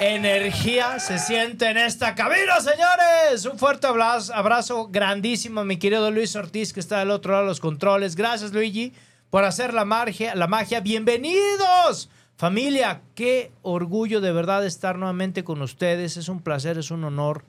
[0.00, 3.44] energía se siente en esta cabina, señores.
[3.44, 7.44] Un fuerte abrazo, abrazo grandísimo a mi querido Luis Ortiz, que está del otro lado
[7.44, 8.16] de los controles.
[8.16, 8.92] Gracias, Luigi,
[9.30, 10.34] por hacer la magia.
[10.34, 10.80] La magia.
[10.80, 12.08] Bienvenidos.
[12.36, 16.16] Familia, qué orgullo de verdad estar nuevamente con ustedes.
[16.16, 17.44] Es un placer, es un honor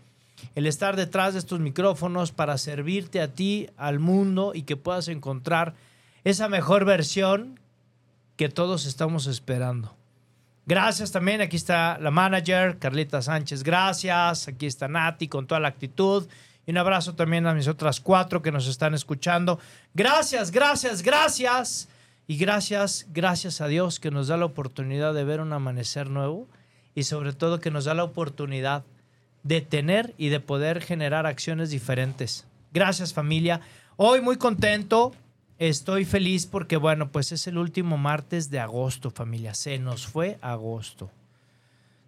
[0.55, 5.08] el estar detrás de estos micrófonos para servirte a ti, al mundo y que puedas
[5.09, 5.75] encontrar
[6.23, 7.59] esa mejor versión
[8.38, 9.98] que todos estamos esperando.
[10.70, 14.48] Gracias también, aquí está la manager, Carlita Sánchez, gracias.
[14.48, 16.28] Aquí está Nati con toda la actitud.
[16.67, 19.58] Y un abrazo también a mis otras cuatro que nos están escuchando.
[19.95, 21.89] Gracias, gracias, gracias.
[22.28, 26.48] Y gracias, gracias a Dios que nos da la oportunidad de ver un amanecer nuevo
[26.94, 28.83] y sobre todo que nos da la oportunidad
[29.42, 32.45] de tener y de poder generar acciones diferentes.
[32.72, 33.61] Gracias familia.
[33.95, 35.14] Hoy muy contento,
[35.59, 39.53] estoy feliz porque bueno, pues es el último martes de agosto familia.
[39.53, 41.11] Se nos fue agosto.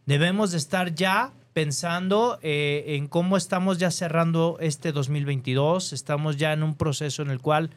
[0.05, 5.94] Debemos de estar ya pensando eh, en cómo estamos ya cerrando este 2022.
[5.94, 7.69] Estamos ya en un proceso en el cual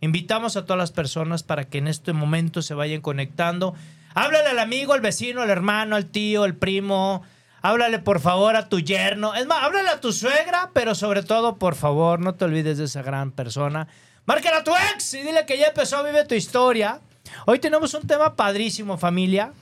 [0.00, 3.74] invitamos a todas las personas para que en este momento se vayan conectando.
[4.14, 7.22] Háblale al amigo, al vecino, al hermano, al tío, al primo,
[7.60, 9.34] Háblale por favor a tu yerno.
[9.34, 12.84] Es más, háblale a tu suegra, pero sobre todo, por favor, no te olvides de
[12.84, 13.88] esa gran persona.
[14.28, 17.00] Márcala a tu ex y dile que ya empezó, vive tu historia.
[17.46, 19.54] Hoy tenemos un tema padrísimo, familia.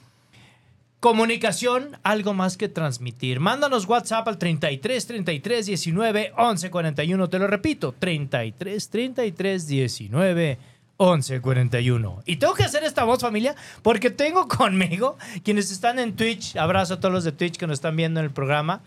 [0.99, 3.39] Comunicación, algo más que transmitir.
[3.39, 7.29] Mándanos WhatsApp al 33 33 19 11 41.
[7.29, 10.59] Te lo repito, 33 33 19
[10.99, 12.23] 1141.
[12.27, 16.95] Y tengo que hacer esta voz, familia, porque tengo conmigo, quienes están en Twitch, abrazo
[16.95, 18.81] a todos los de Twitch que nos están viendo en el programa.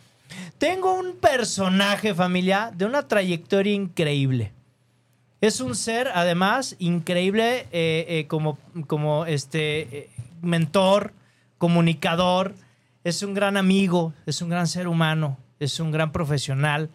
[0.58, 4.59] Tengo un personaje, familia, de una trayectoria increíble.
[5.42, 8.58] Es un ser, además, increíble eh, eh, como,
[8.88, 10.10] como este eh,
[10.42, 11.14] mentor,
[11.58, 12.56] comunicador.
[13.04, 16.90] Es un gran amigo, es un gran ser humano, es un gran profesional.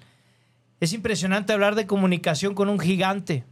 [0.81, 3.45] Es impresionante hablar de comunicación con un gigante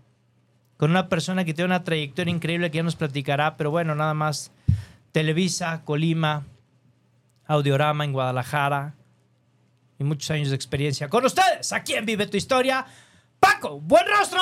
[0.83, 4.15] con una persona que tiene una trayectoria increíble que ya nos platicará, pero bueno, nada
[4.15, 4.51] más.
[5.13, 6.45] Televisa, Colima,
[7.47, 8.97] Audiorama en Guadalajara
[10.01, 11.09] y muchos años de experiencia.
[11.09, 12.85] Con ustedes, aquí en Vive tu Historia,
[13.43, 14.39] Paco, buen rostro.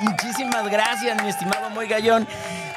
[0.00, 2.26] Muchísimas gracias, mi estimado Moy Gallón.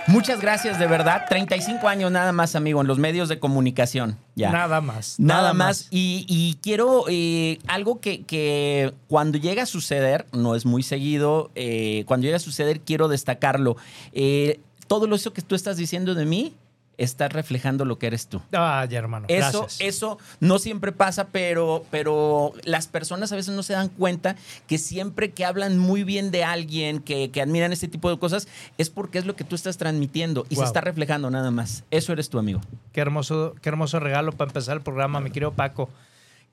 [0.06, 1.26] Muchas gracias, de verdad.
[1.28, 4.20] 35 años nada más, amigo, en los medios de comunicación.
[4.36, 4.52] Ya.
[4.52, 5.20] Nada más.
[5.20, 5.88] Nada, más.
[5.90, 11.50] Y, y quiero eh, algo que, que cuando llega a suceder, no es muy seguido,
[11.56, 13.78] eh, cuando llega a suceder quiero destacarlo.
[14.14, 16.54] Eh, todo eso que tú estás diciendo de mí,
[16.98, 18.42] estás reflejando lo que eres tú.
[18.52, 19.26] Ay, hermano.
[19.30, 19.78] Eso, gracias.
[19.82, 24.36] eso no siempre pasa, pero, pero las personas a veces no se dan cuenta
[24.68, 28.48] que siempre que hablan muy bien de alguien, que, que admiran este tipo de cosas,
[28.78, 30.64] es porque es lo que tú estás transmitiendo y Wow.
[30.64, 31.84] se está reflejando nada más.
[31.92, 32.62] Eso eres tu amigo.
[32.94, 35.90] Qué hermoso, qué hermoso regalo para empezar el programa, mi querido Paco.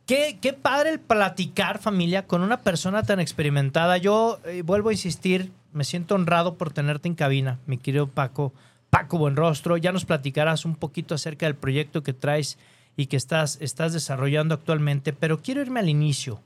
[0.07, 3.97] Qué, qué padre el platicar, familia, con una persona tan experimentada.
[3.97, 8.53] Yo eh, vuelvo a insistir, me siento honrado por tenerte en cabina, mi querido Paco.
[8.95, 12.59] Paco Buenrostro, ya nos platicarás un poquito acerca del proyecto que traes
[12.97, 16.41] y que estás, estás desarrollando actualmente, pero quiero irme al inicio.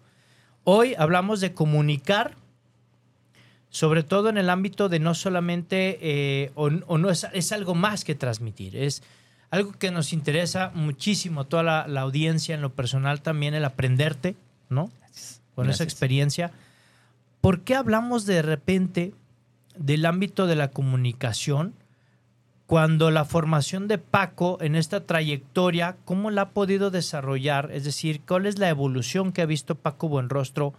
[0.64, 2.36] Hoy hablamos de comunicar,
[3.68, 7.74] sobre todo en el ámbito de no solamente, eh, o, o no es, es algo
[7.74, 9.02] más que transmitir, es
[9.50, 14.36] algo que nos interesa muchísimo, toda la, la audiencia en lo personal también, el aprenderte,
[14.70, 14.90] ¿no?
[15.54, 16.52] Con esa experiencia.
[17.42, 19.12] ¿Por qué hablamos de repente
[19.76, 21.74] del ámbito de la comunicación
[22.68, 27.70] cuando la formación de Paco en esta trayectoria, cómo la ha podido desarrollar?
[27.72, 30.74] Es decir, ¿cuál es la evolución que ha visto Paco Buenrostro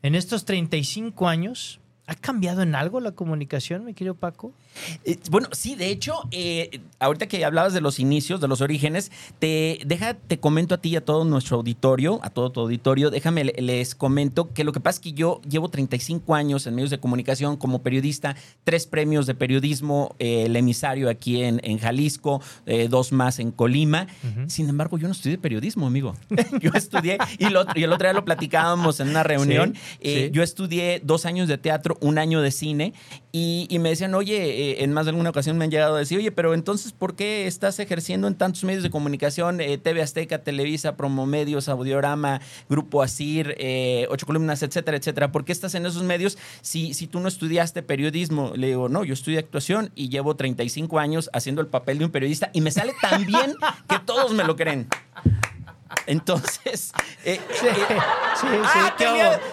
[0.00, 1.79] en estos 35 años
[2.10, 4.52] ¿Ha cambiado en algo la comunicación, mi querido Paco?
[5.04, 9.12] Eh, bueno, sí, de hecho, eh, ahorita que hablabas de los inicios, de los orígenes,
[9.38, 13.10] te deja, te comento a ti y a todo nuestro auditorio, a todo tu auditorio,
[13.10, 16.74] déjame le- les comento que lo que pasa es que yo llevo 35 años en
[16.74, 18.34] medios de comunicación como periodista,
[18.64, 22.42] tres premios de periodismo, eh, el emisario aquí en, en Jalisco,
[22.88, 24.08] dos más en Colima.
[24.48, 26.16] Sin embargo, yo no estudié periodismo, amigo.
[26.60, 30.30] yo estudié, y, lo- y el otro día lo platicábamos en una reunión, Sí, sí.
[30.32, 32.94] yo estudié dos años de teatro, un año de cine
[33.32, 36.18] y, me decían, oye, eh, en más de alguna ocasión me han llegado a decir,
[36.18, 39.60] oye, pero entonces, ¿por qué estás ejerciendo en tantos medios de comunicación?
[39.60, 45.32] eh, TV Azteca, Televisa, Promomedios, Audiorama, Grupo Asir, eh, Ocho Columnas, etcétera, etcétera.
[45.32, 48.52] ¿Por qué estás en esos medios si, si tú no estudiaste periodismo?
[48.54, 52.10] Le digo, no, yo estudié actuación y llevo 35 años haciendo el papel de un
[52.10, 53.54] periodista y me sale tan bien
[53.88, 54.88] que todos me lo creen.
[56.06, 56.92] Entonces,
[57.24, 57.74] eh, Sí, eh,
[58.40, 58.60] sí, sí.
[58.64, 59.04] ah, ¿qué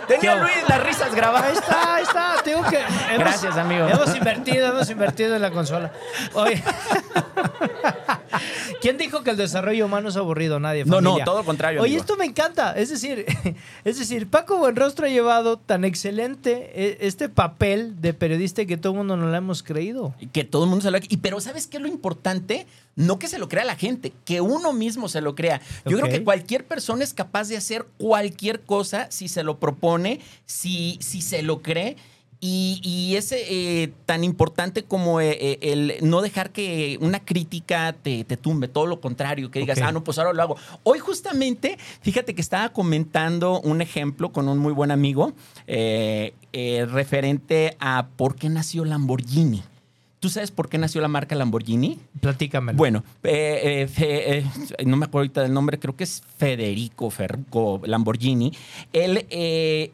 [0.08, 0.36] tenía.
[0.36, 1.58] Luis las risas Ahí grabadas.
[1.58, 2.36] está, ahí está.
[2.44, 2.78] Tengo que.
[2.78, 3.88] hemos- Gracias, amigo.
[3.88, 5.92] Hemos invertido, hemos invertido en la consola.
[6.34, 6.64] Oye.
[8.82, 10.60] ¿Quién dijo que el desarrollo humano es aburrido?
[10.60, 10.86] Nadie.
[10.86, 11.26] No, no, familia.
[11.26, 12.02] todo lo contrario, Oye, amigo.
[12.02, 12.74] esto me encanta.
[12.74, 13.26] Es decir,
[13.84, 18.94] es decir, Paco Buenrostro ha llevado tan excelente eh, este papel de periodista que todo
[18.94, 20.16] el mundo no lo hemos creído.
[20.34, 22.68] Que todo el mundo se lo Y pero ¿sabes qué es lo importante?
[22.96, 25.62] No que se lo crea la gente, que uno mismo se lo crea.
[25.86, 30.20] Yo creo que cualquier persona es capaz de hacer cualquier cosa si se lo propone,
[30.46, 31.96] si, si se lo cree.
[32.40, 37.94] Y, y es eh, tan importante como eh, eh, el no dejar que una crítica
[37.94, 40.56] te, te tumbe, todo lo contrario, que digas, ah, no, pues ahora lo hago.
[40.84, 45.34] Hoy justamente, fíjate que estaba comentando un ejemplo con un muy buen amigo
[45.66, 49.64] eh, eh, referente a por qué nació Lamborghini.
[50.28, 52.02] ¿Tú sabes por qué nació la marca Lamborghini?
[52.20, 52.78] Platícamelo.
[52.78, 54.44] Bueno, eh, eh,
[54.78, 58.52] eh, no me acuerdo ahorita del nombre, creo que es Federico Ferruco Lamborghini.
[58.92, 59.26] Él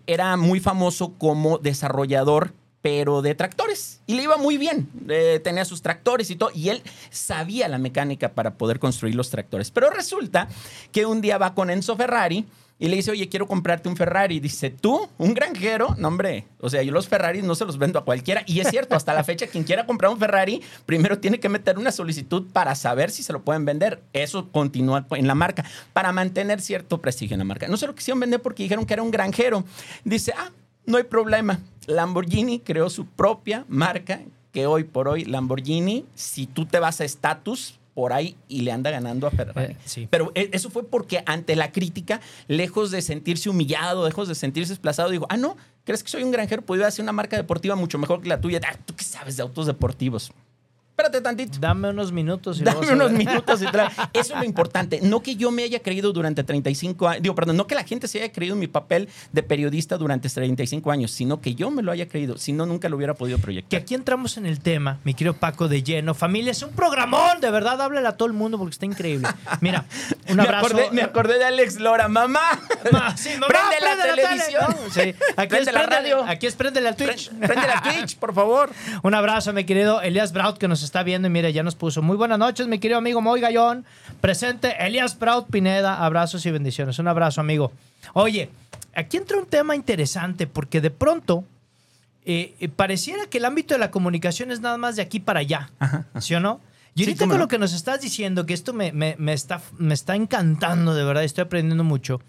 [0.08, 2.52] era muy famoso como desarrollador
[2.84, 4.02] pero de tractores.
[4.08, 4.90] Y le iba muy bien.
[5.08, 6.52] Eh, tenía sus tractores y todo.
[6.54, 9.72] Y él sabía la mecánica para poder construir los tractores.
[9.72, 10.50] Pero resulta
[10.92, 12.46] que un día va con Enzo Ferrari
[12.84, 14.42] y le dice, oye, quiero comprarte un Ferrari.
[14.42, 15.08] Dice, ¿tú?
[15.18, 15.96] ¿Un granjero?
[15.98, 16.48] No, hombre.
[16.60, 18.44] O sea, yo los Ferraris no se los vendo a cualquiera.
[18.46, 21.78] Y es cierto, hasta la fecha, quien quiera comprar un Ferrari, primero tiene que meter
[21.78, 24.04] una solicitud para saber si se lo pueden vender.
[24.12, 25.64] Eso continúa en la marca,
[25.94, 27.70] para mantener cierto prestigio en la marca.
[27.70, 29.64] No se lo quisieron vender porque dijeron que era un granjero.
[30.04, 30.52] Dice, ah,
[30.86, 31.62] no hay problema.
[31.88, 34.20] Lamborghini creó su propia marca,
[34.52, 38.72] que hoy por hoy Lamborghini, si tú te vas a estatus, por ahí y le
[38.72, 39.74] anda ganando a Ferrari.
[39.74, 40.07] Eh, sí.
[40.10, 44.72] Pero e- eso fue porque ante la crítica, lejos de sentirse humillado, lejos de sentirse
[44.74, 46.62] desplazado, dijo, ah, no, ¿crees que soy un granjero?
[46.63, 48.60] Podría hacer una marca deportiva mucho mejor que la tuya.
[48.68, 50.31] Ah, ¿Tú qué sabes de autos deportivos?
[51.04, 51.58] Espérate tantito.
[51.60, 52.62] Dame unos minutos.
[52.62, 53.66] y Dame unos minutos y
[54.14, 55.00] Eso es lo importante.
[55.02, 58.08] No que yo me haya creído durante 35 años, digo, perdón, no que la gente
[58.08, 61.82] se haya creído en mi papel de periodista durante 35 años, sino que yo me
[61.84, 62.38] lo haya creído.
[62.38, 63.82] Si no, nunca lo hubiera podido Que proyectar.
[63.82, 66.14] aquí entramos en el tema, mi querido Paco de lleno.
[66.14, 69.28] Familia, es un programón, de verdad, háblale a todo el mundo porque está increíble.
[69.60, 69.84] Mira,
[70.30, 70.68] un me, abrazo.
[70.68, 72.40] acordé, me acordé de Alex Lora, mamá.
[72.94, 74.64] Ma- sí, mamá, prende la tele, televisión.
[74.70, 74.90] ¿no?
[74.94, 76.24] Sí, Aquí Prende es la radio.
[76.26, 77.28] Aquí es prendele al Twitch.
[77.30, 78.70] Prende, prende la Twitch, por favor.
[79.04, 82.04] Un abrazo, mi querido Elías Braut, que nos está viendo y mira, ya nos puso.
[82.04, 83.86] Muy buenas noches, mi querido amigo Moy Gallón.
[84.22, 86.06] Presente, Elías Braut Pineda.
[86.06, 87.00] Abrazos y bendiciones.
[87.00, 87.72] Un abrazo, amigo.
[88.13, 88.50] Oye,
[88.94, 91.45] aquí entra un tema interesante porque de pronto
[92.25, 95.39] eh, eh, pareciera que el ámbito de la comunicación es nada más de aquí para
[95.39, 95.72] allá.
[96.20, 96.62] ¿Sí o no?
[96.96, 97.44] Y Sí, ahorita cómo con no.
[97.46, 101.03] lo que nos estás diciendo, que esto me, me- me está, me está encantando, de
[101.03, 102.22] verdad, estoy aprendiendo mucho,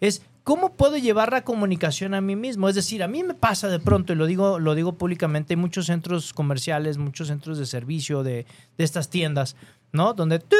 [0.00, 2.70] es cómo puedo llevar la comunicación a mí mismo.
[2.70, 5.58] Es decir, a mí me pasa de pronto, y lo digo, lo digo públicamente, hay
[5.58, 8.46] muchos centros comerciales, muchos centros de servicio de,
[8.78, 9.56] de estas tiendas,
[9.92, 10.14] ¿no?
[10.14, 10.56] Donde ¡tut!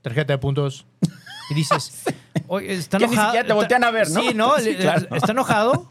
[0.00, 0.86] tarjeta de puntos.
[1.50, 2.04] Y dices,
[2.46, 3.30] oye, está Que ni enojado.
[3.30, 4.20] siquiera te voltean a ver, ¿no?
[4.20, 4.56] Sí, ¿no?
[4.60, 5.08] Sí, claro.
[5.12, 5.90] ¿Está enojado?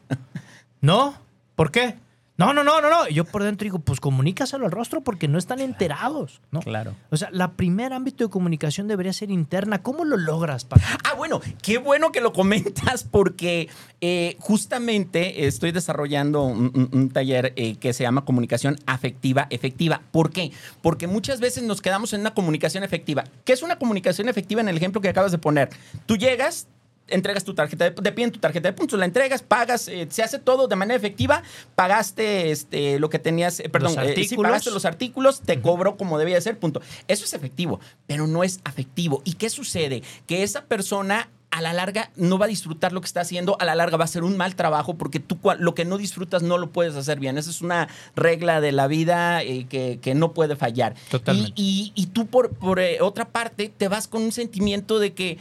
[0.80, 1.14] ¿No?
[1.58, 1.98] ¿Por qué?
[2.38, 3.08] No, no, no, no, no.
[3.10, 6.60] Yo por dentro digo, pues comunícaselo al rostro porque no están enterados, ¿no?
[6.60, 6.94] Claro.
[7.10, 9.82] O sea, la primer ámbito de comunicación debería ser interna.
[9.82, 10.84] ¿Cómo lo logras, Paco?
[11.04, 13.70] Ah, bueno, qué bueno que lo comentas porque
[14.02, 20.02] eh, justamente estoy desarrollando un, un- un taller eh, que se llama comunicación afectiva efectiva.
[20.12, 20.52] ¿Por qué?
[20.84, 23.24] Porque muchas veces nos quedamos en una comunicación efectiva.
[23.46, 25.70] ¿Qué es una comunicación efectiva en el ejemplo que acabas de poner?
[26.06, 26.68] Tú llegas,
[27.08, 30.24] entregas tu tarjeta de, te piden tu tarjeta de puntos, la entregas, pagas, eh, se
[30.24, 31.42] hace todo de manera efectiva,
[31.76, 36.18] pagaste este, lo que tenías, eh, perdón, Los eh, pagaste los artículos, te cobro como
[36.18, 36.82] debía ser, punto.
[37.08, 39.22] Eso es efectivo, pero no es afectivo.
[39.26, 40.04] ¿Y qué sucede?
[40.26, 43.66] Que esa persona a la larga no va a disfrutar lo que está haciendo, a
[43.66, 46.58] la larga va a ser un mal trabajo porque tú lo que no disfrutas no
[46.58, 47.38] lo puedes hacer bien.
[47.38, 47.88] Esa es una
[48.18, 50.96] regla de la vida eh, que, que no puede fallar.
[51.10, 51.54] Totalmente.
[51.56, 55.14] Y, y- y tú por, por, eh, otra parte te vas con un sentimiento de
[55.14, 55.38] que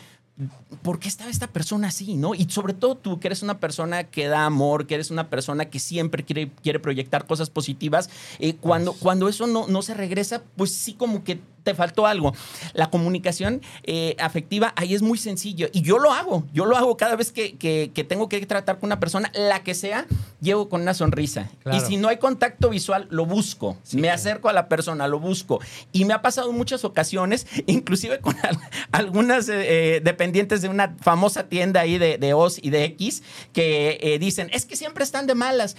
[0.82, 2.16] ¿por qué estaba esta persona así?
[2.16, 2.34] ¿no?
[2.34, 5.66] Y sobre todo tú, que eres una persona que da amor, que eres una persona
[5.66, 10.42] que siempre quiere, quiere proyectar cosas positivas, eh, cuando, cuando eso no, no se regresa,
[10.56, 12.32] pues sí como que te faltó algo.
[12.74, 16.96] La comunicación eh, afectiva ahí es muy sencillo y yo lo hago, yo lo hago
[16.96, 20.06] cada vez que, que- que tengo que tratar con una persona, la que sea,
[20.40, 21.50] llego con una sonrisa.
[21.64, 21.76] Claro.
[21.76, 25.58] Y si no hay contacto visual, lo busco, me acerco a la persona, lo busco.
[25.90, 28.60] Y me ha pasado en muchas ocasiones, inclusive con al-
[28.92, 33.24] algunas eh, eh, dependientes de una famosa tienda ahí de, de Oz y de X,
[33.52, 35.76] que eh, dicen, es que siempre están de malas.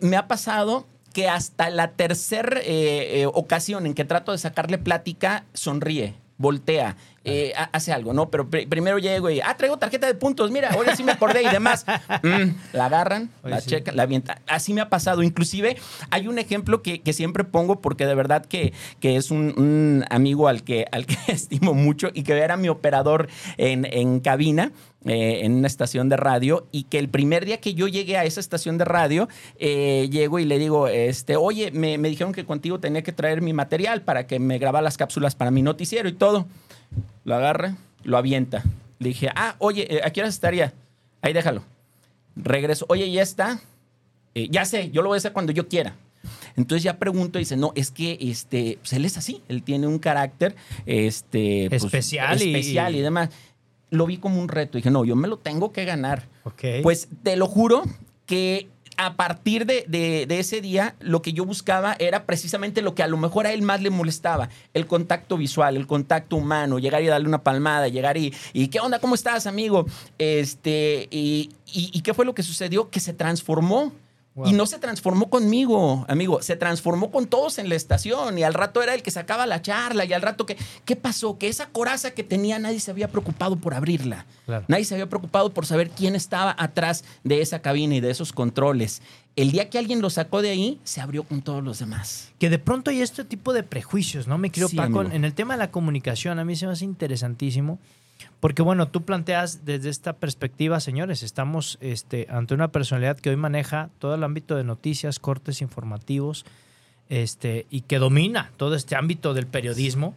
[0.00, 2.60] Me ha pasado que hasta la tercera
[3.32, 8.30] ocasión en que trato de sacarle plática, sonríe, voltea, eh, ha- hace algo, ¿no?
[8.30, 11.42] Pero pri- primero llego y, ah, traigo tarjeta de puntos, mira, ahora sí me acordé
[11.42, 11.84] y demás.
[12.22, 13.70] Mm, la agarran, la sí.
[13.70, 14.38] checan, la avientan.
[14.46, 15.22] Así me ha pasado.
[15.22, 15.76] Inclusive
[16.10, 20.04] hay un ejemplo que, que siempre pongo porque de verdad que, que es un, un
[20.10, 24.70] amigo al que, al que estimo mucho y que era mi operador en, en cabina.
[25.06, 28.24] Eh, en una estación de radio y que el primer día que yo llegué a
[28.24, 32.44] esa estación de radio, eh, llego y le digo, este, oye, me, me dijeron que
[32.44, 36.08] contigo tenía que traer mi material para que me grabara las cápsulas para mi noticiero
[36.08, 36.46] y todo.
[37.24, 38.64] Lo agarra, lo avienta.
[38.98, 40.72] Le dije, ah, oye, eh, ¿a qué hora estaría?
[41.22, 41.62] Ahí déjalo.
[42.36, 43.60] Regreso, oye, ya está.
[44.34, 45.94] Eh, ya sé, yo lo voy a hacer cuando yo quiera.
[46.56, 49.86] Entonces ya pregunto y dice, no, es que este, pues él es así, él tiene
[49.86, 53.28] un carácter este, pues, Especial y- especial y demás.
[53.90, 54.78] Lo vi como un reto.
[54.78, 56.28] Dije, no, yo me lo tengo que ganar.
[56.82, 57.82] Pues te lo juro
[58.26, 62.94] que a partir de, de- de ese día, lo que yo buscaba era precisamente lo
[62.94, 66.78] que a lo mejor a él más le molestaba, el contacto visual, el contacto humano,
[66.78, 68.98] llegar y darle una palmada, llegar y, y ¿qué onda?
[68.98, 69.84] ¿Cómo estás, amigo?
[70.18, 72.90] Este, y, y- y qué fue lo que sucedió?
[72.90, 73.92] Que se transformó.
[74.36, 74.48] Wow.
[74.48, 78.52] Y no se transformó conmigo, amigo, se transformó con todos en la estación y al
[78.54, 81.38] rato era el que sacaba la charla y al rato que, ¿qué pasó?
[81.38, 84.26] Que esa coraza que tenía nadie se había preocupado por abrirla.
[84.44, 84.64] Claro.
[84.68, 88.32] Nadie se había preocupado por saber quién estaba atrás de esa cabina y de esos
[88.34, 89.00] controles.
[89.36, 92.28] El día que alguien lo sacó de ahí, se abrió con todos los demás.
[92.38, 94.36] que de pronto hay este tipo de prejuicios, ¿no?
[94.38, 95.14] Me quiero, Sí, Paco, amigo.
[95.16, 97.78] en el tema de la comunicación, a mí se me hace interesantísimo,
[98.40, 103.36] porque bueno, tú planteas desde esta perspectiva, señores, estamos este, ante una personalidad que hoy
[103.36, 106.44] maneja todo el ámbito de noticias, cortes informativos,
[107.08, 110.14] este, y que domina todo este ámbito del periodismo,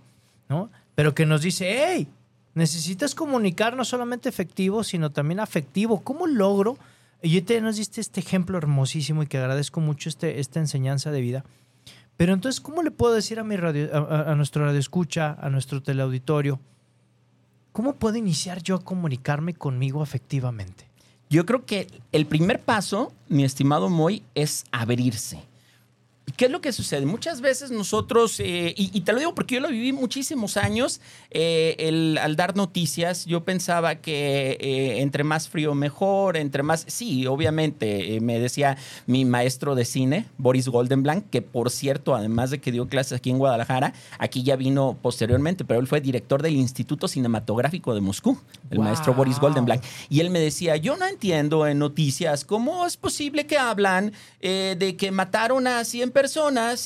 [0.50, 0.70] ¿no?
[0.96, 2.08] Pero que nos dice, hey,
[2.56, 6.02] necesitas comunicar no solamente efectivo, sino también afectivo.
[6.02, 6.78] ¿Cómo logro?
[7.22, 11.22] Y te nos diste este ejemplo hermosísimo y que agradezco mucho este, esta enseñanza de
[11.22, 11.46] vida.
[12.18, 15.50] Pero entonces, ¿cómo le puedo decir a mi radio, a, a- nuestro radio escucha, a
[15.50, 16.60] nuestro teleauditorio,
[17.72, 20.90] cómo puedo iniciar yo a comunicarme conmigo afectivamente?
[21.30, 25.49] Yo creo que el primer paso, mi estimado Moy, es abrirse.
[26.38, 27.06] ¿Qué es lo que sucede?
[27.06, 31.02] Muchas veces nosotros, eh, y, y te lo digo porque yo lo viví muchísimos años,
[31.32, 36.86] eh, el- al dar noticias, yo pensaba que eh, entre más frío mejor, entre más...
[36.88, 42.60] Sí, obviamente, me decía mi maestro de cine, Boris Goldenblank, que por cierto, además de
[42.60, 46.56] que dio clases aquí en Guadalajara, aquí ya vino posteriormente, pero él fue director del
[46.56, 48.38] Instituto Cinematográfico de Moscú,
[48.70, 48.86] el Wow.
[48.86, 49.82] maestro Boris Goldenblank.
[50.10, 54.96] Y él me decía, yo no entiendo en noticias cómo es posible que hablan de
[54.98, 56.19] que mataron a 100 personas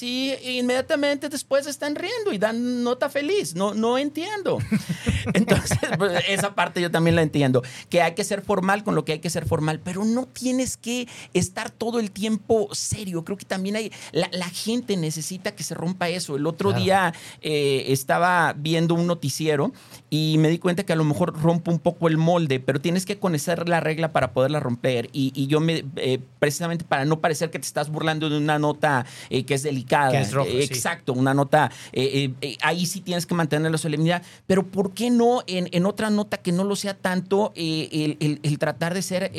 [0.01, 3.55] y inmediatamente después están riendo y dan nota feliz.
[3.55, 4.59] No, no entiendo.
[5.33, 7.63] Entonces, pues, esa parte yo también la entiendo.
[7.89, 10.77] Que hay que ser formal con lo que hay que ser formal, pero no tienes
[10.77, 13.23] que estar todo el tiempo serio.
[13.23, 16.35] Creo que también hay, la, la gente necesita que se rompa eso.
[16.35, 16.83] El otro Claro.
[16.83, 19.73] día eh, estaba viendo un noticiero
[20.15, 23.03] y me di cuenta que a lo mejor rompo un poco el molde, pero tienes
[23.07, 25.09] que conocer la regla para poderla romper.
[25.11, 28.59] Y, y yo me, eh, precisamente para no parecer que te estás burlando de una
[28.59, 30.11] nota eh, que es delicada.
[30.11, 30.73] Que es eh, sí.
[30.75, 35.41] Exacto, una nota, eh, ahí sí tienes que mantener la solemnidad, pero ¿por qué no
[35.47, 39.31] en, en otra nota que no lo sea tanto el, el- el tratar de ser,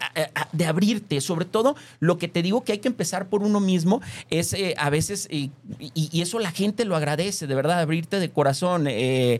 [0.00, 1.20] a- a- a- de abrirte?
[1.20, 4.90] Sobre todo, lo que te digo que hay que empezar por uno mismo es a
[4.90, 5.52] veces, y,
[5.94, 9.38] y eso la gente lo agradece, de verdad, abrirte de corazón, eh,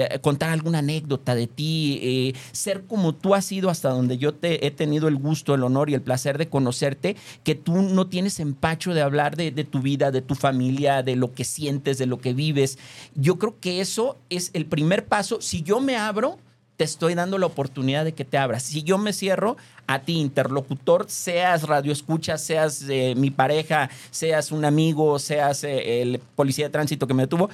[0.00, 4.34] eh, contar alguna anécdota de ti, eh, ser como tú has sido hasta donde yo
[4.34, 8.06] te he tenido el gusto, el honor y el placer de conocerte, que tú no
[8.06, 12.06] tienes empacho de hablar de, tu vida, de tu familia, de lo que sientes, de
[12.06, 12.78] lo que vives.
[13.14, 15.40] Yo creo que eso es el primer paso.
[15.40, 16.38] Si yo me abro,
[16.76, 18.62] te estoy dando la oportunidad de que te abras.
[18.62, 24.64] Si yo me cierro, a ti, interlocutor, seas radioescucha, seas eh, mi pareja, seas un
[24.64, 27.48] amigo, seas el policía de tránsito que me detuvo,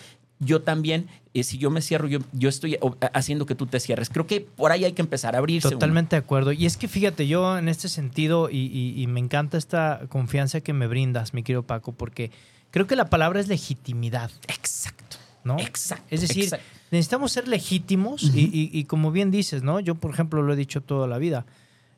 [0.45, 2.77] yo también, eh, si yo me cierro, yo, yo estoy
[3.13, 4.11] haciendo que tú te cierres.
[4.11, 5.69] Creo que por ahí hay que empezar a abrirse.
[5.69, 5.77] uno.
[5.77, 6.53] Totalmente de acuerdo.
[6.53, 10.61] Y es que fíjate, yo en este sentido, y, y- y me encanta esta confianza
[10.61, 12.31] que me brindas, mi querido Paco, porque
[12.71, 15.17] creo que la palabra es legitimidad, Exacto.
[15.45, 15.59] ¿no?
[15.59, 16.05] Exacto.
[16.11, 16.67] Es decir, exacto.
[16.91, 19.79] necesitamos ser legítimos y, y- y como bien dices, ¿no?
[19.81, 21.47] Yo, por ejemplo, lo he dicho toda la vida.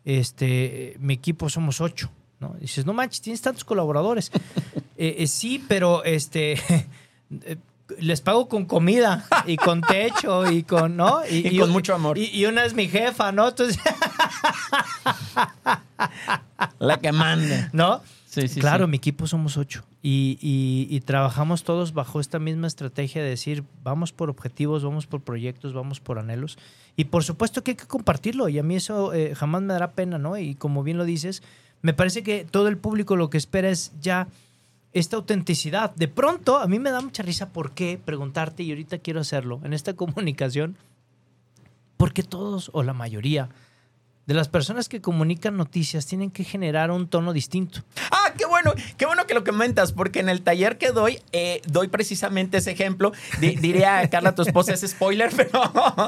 [0.04, 2.10] Este, mi equipo somos ocho,
[2.40, 2.54] ¿no?
[2.60, 4.30] Dices, no manches, tienes tantos colaboradores.
[4.96, 6.54] Eh, eh, sí, pero este,
[7.98, 11.20] les pago con comida y con techo y con, ¿no?
[11.30, 12.16] Y con mucho amor.
[12.18, 13.48] Y, y una es mi jefa, ¿no?
[13.48, 13.78] Entonces,
[16.78, 17.70] La que manda.
[17.72, 18.00] ¿no?
[18.26, 18.90] Sí, sí, claro, sí.
[18.90, 23.62] mi equipo somos ocho y, y- y trabajamos todos bajo esta misma estrategia de decir,
[23.84, 26.58] vamos por objetivos, vamos por proyectos, vamos por anhelos.
[26.96, 29.92] Y por supuesto que hay que compartirlo y a mí eso eh, jamás me dará
[29.92, 30.36] pena, ¿no?
[30.36, 31.42] Y como bien lo dices,
[31.80, 34.26] me parece que todo el público lo que espera es ya
[34.94, 35.94] esta autenticidad.
[35.96, 39.60] De pronto, a mí me da mucha risa por qué preguntarte, y ahorita quiero hacerlo,
[39.64, 40.76] en esta comunicación,
[41.96, 43.48] porque todos o la mayoría
[44.26, 47.80] de las personas que comunican noticias tienen que generar un tono distinto.
[48.10, 51.60] Ah, qué bueno, qué bueno que lo comentas, porque en el taller que doy, eh,
[51.66, 53.12] doy precisamente ese ejemplo.
[53.38, 55.50] Di- diría Carla, tu esposa, es spoiler, pero.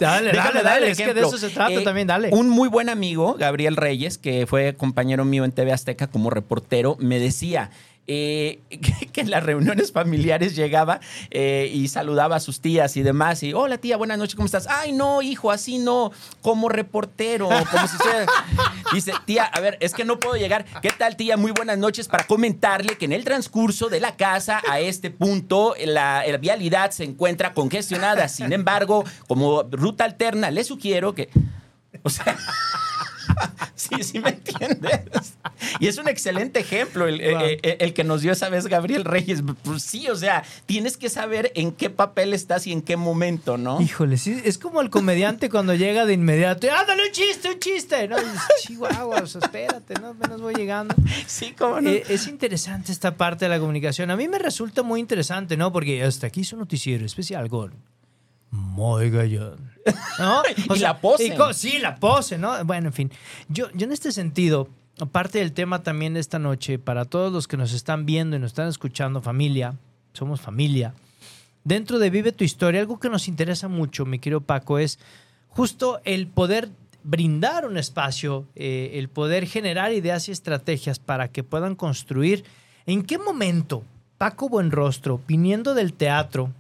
[0.01, 2.31] Dale, dale, dale, es que de eso se trata también, dale.
[2.33, 6.97] Un muy buen amigo, Gabriel Reyes, que fue compañero mío en TV Azteca como reportero,
[6.99, 7.71] me decía.
[8.07, 13.03] Eh, que, que en las reuniones familiares llegaba eh, y saludaba a sus tías y
[13.03, 13.43] demás.
[13.43, 14.67] Y, hola tía, buenas noches, ¿cómo estás?
[14.69, 18.27] Ay, no, hijo, así no, como reportero, como si fuera-
[18.93, 20.65] Dice, tía, a ver, es que no puedo llegar.
[20.81, 21.37] ¿Qué tal, tía?
[21.37, 25.75] Muy buenas noches para comentarle que en el transcurso de la casa a este punto
[25.85, 28.29] la, la vialidad se encuentra congestionada.
[28.29, 31.29] Sin embargo, como ruta alterna, le sugiero que...
[32.03, 32.37] O sea...
[33.77, 35.35] Sí, sí me entiendes.
[35.81, 37.41] Y es un excelente ejemplo el, Wow.
[37.43, 39.43] eh, eh, el que nos dio esa vez Gabriel Reyes.
[39.63, 43.59] Pues sí, o sea, tienes que saber en qué papel estás y en qué momento,
[43.59, 43.81] ¿no?
[43.81, 46.67] Híjole, sí, es como el comediante cuando llega de inmediato.
[46.73, 48.09] ¡Ándale, un chiste, un chiste!
[48.09, 48.17] ¿no?
[48.17, 50.09] Dices, Chihuahua, o sea, espérate, ¿no?
[50.09, 50.95] apenas voy llegando.
[51.27, 51.91] Sí, cómo no.
[51.91, 54.11] Eh, es interesante esta parte de la comunicación.
[54.11, 55.73] A mí me resulta muy interesante, ¿no?
[55.73, 57.75] Porque hasta aquí su noticiero especial con
[58.57, 59.71] Muy Gallón.
[60.19, 60.43] ¿No?
[60.75, 61.27] Y la pose.
[61.27, 62.65] y sí, la pose, ¿no?
[62.65, 63.13] Bueno, en fin.
[63.49, 64.69] Yo, yo en este sentido,
[65.01, 68.41] aparte del tema también de esta noche, para todos los que nos están viendo y
[68.41, 69.75] nos están escuchando, familia,
[70.13, 70.95] somos familia.
[71.65, 74.99] Dentro de Vive tu Historia, algo que nos interesa mucho, mi querido Paco, es
[75.49, 76.69] justo el poder
[77.03, 82.45] brindar un espacio, eh, el poder generar ideas y estrategias para que puedan construir.
[82.87, 83.85] ¿En qué momento
[84.19, 86.53] Paco Buenrostro, viniendo del teatro,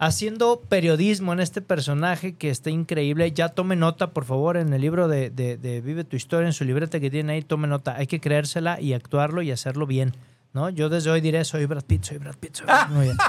[0.00, 3.30] haciendo periodismo en este personaje que está increíble.
[3.32, 6.52] Ya tome nota, por favor, en el libro de, de- de Vive tu historia, en
[6.54, 7.94] su libreta que tiene ahí, tome nota.
[7.96, 10.16] Hay que creérsela y actuarlo y hacerlo bien.
[10.52, 10.68] ¿no?
[10.68, 12.94] Yo desde hoy diré, soy Brad Pitt, soy Brad Pitt, soy Brad Pitt.
[12.96, 13.16] Muy bien.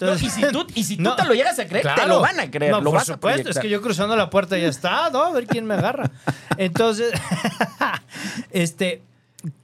[0.00, 2.20] No, y si tú, y si tú No, te lo llegas a creer, te lo
[2.20, 2.72] van a creer.
[2.72, 5.24] No, lo por vas a supuesto, es que yo cruzando la puerta ya está, ¿no?
[5.24, 6.10] A ver quién me agarra.
[6.56, 7.12] Entonces,
[8.50, 9.02] este,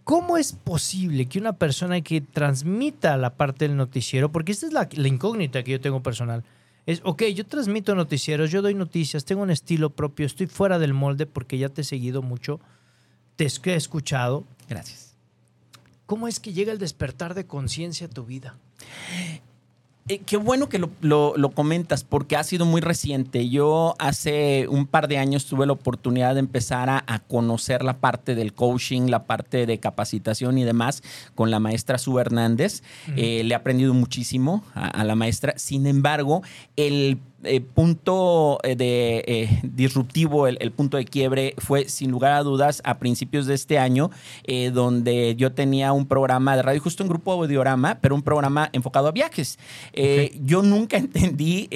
[0.06, 4.72] ¿cómo es posible que una persona que transmita la parte del noticiero, porque esta es
[4.72, 6.44] la, la incógnita que yo tengo personal,
[6.86, 10.94] es, ok, yo transmito noticieros, yo doy noticias, tengo un estilo propio, estoy fuera del
[10.94, 12.60] molde porque ya te he seguido mucho,
[13.34, 14.44] te he escuchado.
[14.68, 15.16] Gracias.
[16.06, 18.56] ¿Cómo es que llega el despertar de conciencia a tu vida?
[20.08, 23.48] Eh, qué bueno que lo, lo- lo comentas porque ha sido muy reciente.
[23.48, 27.98] Yo hace un par de años tuve la oportunidad de empezar a, a conocer la
[27.98, 31.02] parte del coaching, la parte de capacitación y demás
[31.34, 32.82] con la maestra Sue Hernández.
[33.16, 35.54] Eh, le he aprendido muchísimo a, a la maestra.
[35.56, 36.42] Sin embargo,
[36.76, 42.32] el eh, punto eh, de eh, disruptivo, el, el punto de quiebre fue sin lugar
[42.32, 44.10] a dudas a principios de este año,
[44.44, 48.70] eh, donde yo tenía un programa de radio, justo un grupo audiorama, pero un programa
[48.72, 49.58] enfocado a viajes.
[50.44, 51.68] Yo nunca entendí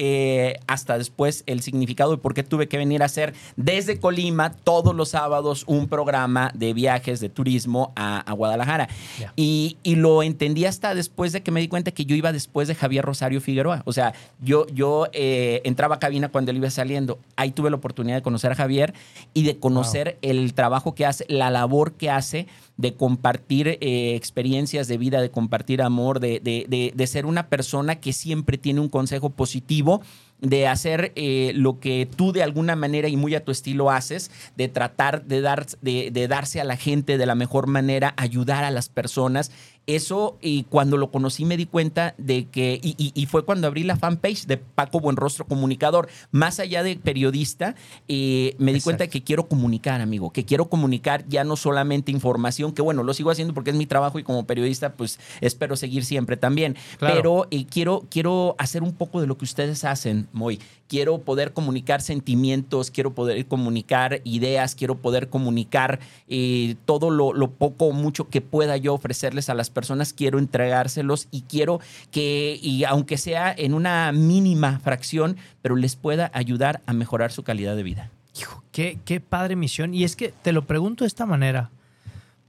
[0.67, 4.95] hasta después el significado de por qué tuve que venir a hacer desde Colima todos
[4.95, 8.89] los sábados un programa de viajes, de turismo a, a Guadalajara.
[9.35, 12.67] Y, y lo entendí hasta después de que me di cuenta que yo iba después
[12.67, 13.83] de Javier Rosario Figueroa.
[13.85, 17.19] O sea, yo, yo eh, entraba a cabina cuando él iba saliendo.
[17.35, 18.93] Ahí tuve la oportunidad de conocer a Javier
[19.33, 24.87] y de conocer el trabajo que hace, la labor que hace de compartir eh, experiencias
[24.87, 28.79] de vida, de compartir amor, de, de- de- de ser una persona que siempre tiene
[28.79, 30.01] un consejo positivo
[30.39, 34.31] de hacer eh, lo que tú de alguna manera y muy a tu estilo haces,
[34.57, 38.63] de tratar de, dar, de, de darse a la gente de la mejor manera, ayudar
[38.63, 39.51] a las personas.
[39.87, 43.67] Eso, y cuando lo conocí me di cuenta de que, y, y- y fue cuando
[43.67, 47.75] abrí la fanpage de Paco Buenrostro Comunicador, más allá de periodista,
[48.07, 48.83] eh, me di Exacto.
[48.83, 53.13] cuenta que quiero comunicar, amigo, que quiero comunicar ya no solamente información, que bueno, lo
[53.13, 56.75] sigo haciendo porque es mi trabajo y como periodista, pues espero seguir siempre también.
[56.99, 57.15] Claro.
[57.15, 60.59] Pero eh, quiero, quiero hacer un poco de lo que ustedes hacen, Moy.
[60.91, 67.85] Quiero poder comunicar sentimientos, quiero poder comunicar ideas, quiero poder comunicar eh, todo lo, poco
[67.85, 71.79] o mucho que pueda yo ofrecerles a las personas, quiero entregárselos y quiero
[72.11, 77.43] que, y aunque sea en una mínima fracción, pero les pueda ayudar a mejorar su
[77.43, 78.11] calidad de vida.
[78.37, 79.93] Hijo, qué, qué padre misión.
[79.93, 81.69] Y es que te lo pregunto de esta manera,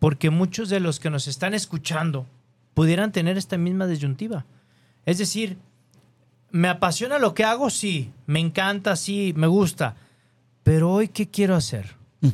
[0.00, 2.26] porque muchos de los que nos están escuchando
[2.74, 4.46] pudieran tener esta misma disyuntiva.
[5.06, 5.58] Es decir,
[6.52, 9.96] me apasiona lo que hago, sí, me encanta, sí, me gusta,
[10.62, 11.96] pero hoy, ¿qué quiero hacer?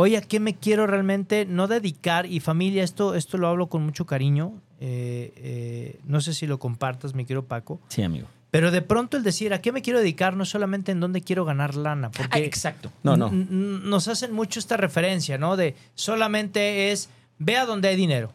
[0.00, 2.24] Hoy, ¿a qué me quiero realmente no dedicar?
[2.26, 4.52] Y familia, esto, esto lo hablo con mucho cariño.
[4.80, 7.80] eh, eh, no sé si lo compartas, mi querido Paco.
[7.88, 8.28] Sí, amigo.
[8.52, 11.44] Pero de pronto el decir a qué me quiero dedicar no solamente en dónde quiero
[11.44, 12.92] ganar lana, porque Ah, exacto.
[13.02, 13.30] No, no.
[13.30, 15.56] nos hacen mucho esta referencia, ¿no?
[15.56, 18.32] De solamente es ve a donde hay dinero.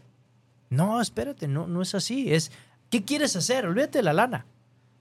[0.69, 2.34] No, espérate, no, no es así.
[2.34, 2.52] Es
[2.93, 3.65] ¿qué quieres hacer?
[3.65, 4.45] Olvídate de la lana.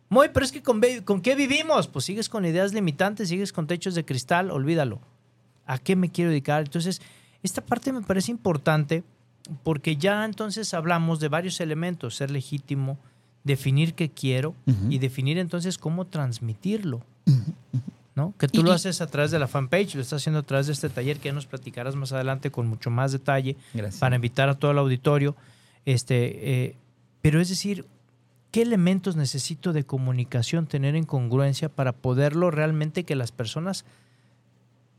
[0.08, 0.80] Muy, pero es que con,
[1.20, 1.88] qué vivimos?
[1.88, 4.98] Pues sigues con ideas limitantes, sigues con techos de cristal, olvídalo.
[5.66, 6.62] ¿A qué me quiero dedicar?
[6.62, 7.02] Entonces,
[7.42, 9.04] esta parte me parece importante
[9.62, 12.96] porque ya entonces hablamos de varios elementos, ser legítimo,
[13.44, 14.54] definir qué quiero
[14.88, 17.02] y definir entonces cómo transmitirlo.
[18.14, 18.34] ¿no?
[18.38, 20.66] Que tú Y- lo haces a través de la fanpage, lo estás haciendo a través
[20.66, 24.00] de este taller que ya nos platicarás más adelante con mucho más detalle Gracias.
[24.00, 25.34] para invitar a todo el auditorio.
[25.86, 26.76] Este, eh,
[27.22, 27.86] pero es decir,
[28.50, 33.84] ¿qué elementos necesito de comunicación tener en congruencia para poderlo realmente que las personas,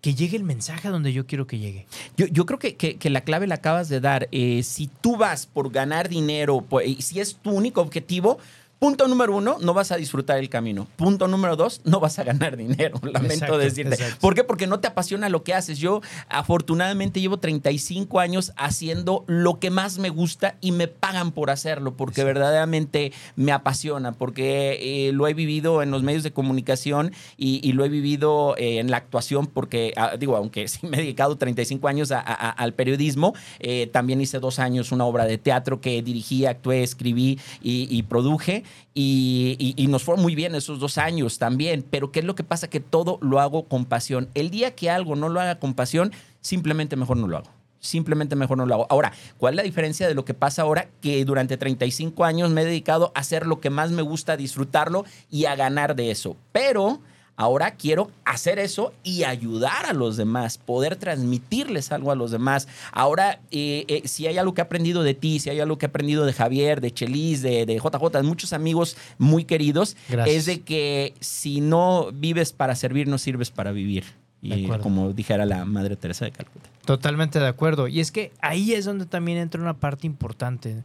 [0.01, 1.85] que llegue el mensaje donde yo quiero que llegue?
[2.17, 4.27] Yo, creo que, que- la clave la acabas de dar.
[4.31, 8.39] Eh, si tú vas por ganar dinero, y si es tu único objetivo,
[8.83, 10.89] punto número uno, no vas a disfrutar el camino.
[10.97, 12.99] Punto número dos, no vas a ganar dinero.
[13.01, 13.95] Lamento Exacto, decirte.
[13.95, 14.17] exacto.
[14.19, 14.43] ¿Por qué?
[14.43, 15.77] Porque no te apasiona lo que haces.
[15.79, 21.49] Yo, afortunadamente, llevo 35 años haciendo lo que más me gusta y me pagan por
[21.49, 27.13] hacerlo, porque verdaderamente me apasiona, porque eh, lo he vivido en los medios de comunicación
[27.37, 30.97] y, y lo he vivido eh, en la actuación, porque, ah, digo, aunque sí me
[30.97, 35.23] he dedicado 35 años a- a- al periodismo, eh, también hice dos años una obra
[35.23, 38.63] de teatro que dirigí, actué, escribí y, y produje.
[38.93, 41.85] Y, nos fue muy bien esos dos años también.
[41.89, 42.69] Pero ¿qué es lo que pasa?
[42.69, 44.29] Que todo lo hago con pasión.
[44.33, 47.49] El día que algo no lo haga con pasión, simplemente mejor no lo hago.
[47.79, 48.87] Simplemente mejor no lo hago.
[48.89, 50.87] Ahora, ¿cuál es la diferencia de lo que pasa ahora?
[51.01, 54.37] Que durante 35 años me he dedicado a hacer lo que más me gusta, a
[54.37, 56.37] disfrutarlo y a ganar de eso.
[56.53, 57.01] Pero
[57.35, 62.67] ahora quiero hacer eso y ayudar a los demás, poder transmitirles algo a los demás.
[62.91, 65.85] Ahora, eh, eh, si hay algo que he aprendido de ti, si hay algo que
[65.85, 70.35] he aprendido de Javier, de Chelis, de, de JJ, de muchos amigos muy queridos, Gracias.
[70.37, 74.03] es de que si no vives para servir, no sirves para vivir.
[74.41, 76.69] Y como dijera la Madre Teresa de Calcuta.
[76.83, 77.87] Totalmente de acuerdo.
[77.87, 80.83] Y es que ahí es donde también entra una parte importante.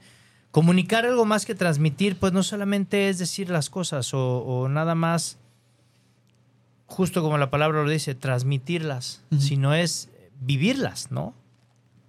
[0.52, 4.94] Comunicar algo más que transmitir, pues no solamente es decir las cosas o, o nada
[4.94, 5.38] más,
[6.88, 10.08] justo como la palabra lo dice, transmitirlas, sino es
[10.40, 11.34] vivirlas, ¿no?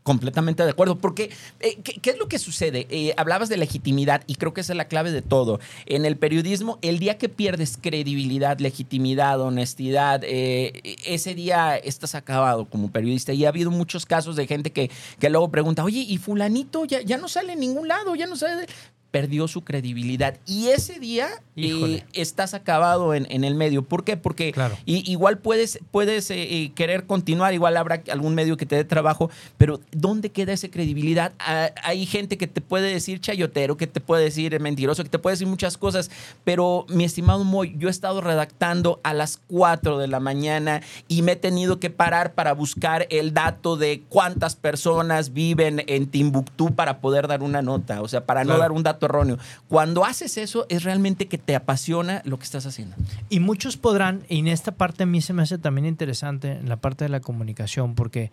[0.03, 2.87] Completamente de acuerdo, porque eh, ¿qué, qué es lo que sucede?
[2.89, 5.59] Eh, hablabas de legitimidad y creo que esa es la clave de todo.
[5.85, 12.65] En el periodismo, el día que pierdes credibilidad, legitimidad, honestidad, eh, ese día estás acabado
[12.65, 13.33] como periodista.
[13.33, 14.89] Y ha habido muchos casos de gente que,
[15.19, 18.15] que luego pregunta, oye, ¿y fulanito ya, ya no sale en ningún lado?
[18.15, 18.65] Ya no sale...
[19.11, 20.37] Perdió su credibilidad.
[20.45, 23.83] Y ese día eh, estás acabado en, en el medio.
[23.83, 24.17] ¿Por qué?
[24.17, 24.77] Porque Claro.
[24.85, 28.83] y, igual puedes, puedes eh, eh, querer continuar, igual habrá algún medio que te dé
[28.83, 31.33] trabajo, pero ¿dónde queda esa credibilidad?
[31.39, 35.19] Ah, hay gente que te puede decir chayotero, que te puede decir mentiroso, que te
[35.19, 36.09] puede decir muchas cosas,
[36.43, 41.21] pero mi estimado Moy, yo he estado redactando a las 4 de la mañana y
[41.21, 46.75] me he tenido que parar para buscar el dato de cuántas personas viven en Timbuktu
[46.75, 49.37] para poder dar una nota, o sea, para no dar un dato erróneo.
[49.67, 52.95] Cuando haces eso es realmente que te apasiona lo que estás haciendo.
[53.29, 56.69] Y muchos podrán, y en esta parte a mí se me hace también interesante, en
[56.69, 58.31] la parte de la comunicación, porque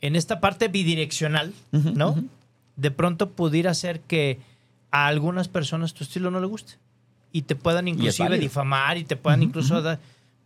[0.00, 2.22] en esta parte bidireccional, ¿no?
[2.76, 4.38] De pronto pudiera ser que
[4.90, 6.74] a algunas personas tu estilo no le guste
[7.32, 9.98] y te puedan inclusive difamar y te puedan incluso dar...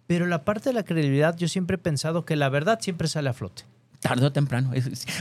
[0.06, 3.28] Pero la parte de la credibilidad, yo siempre he pensado que la verdad siempre sale
[3.30, 3.62] a flote.
[4.00, 4.72] Tarde o temprano.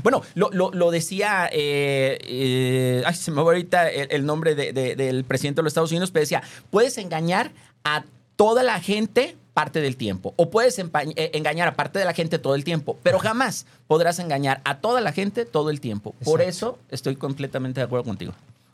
[0.03, 4.55] Bueno, lo, lo- lo decía, eh, eh, ay, se me va ahorita el, el nombre
[4.55, 7.51] de- de- del presidente de los Estados Unidos, pero decía, puedes engañar
[7.83, 8.05] a
[8.37, 10.85] toda la gente parte del tiempo, o puedes eh,
[11.33, 15.01] engañar a parte de la gente todo el tiempo, pero jamás podrás engañar a toda
[15.01, 16.15] la gente todo el tiempo.
[16.23, 18.31] Por eso estoy completamente de acuerdo contigo.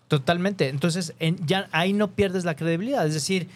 [0.08, 0.70] Totalmente.
[0.70, 3.08] Entonces, en- ya ahí no pierdes la credibilidad.
[3.08, 3.48] Es decir,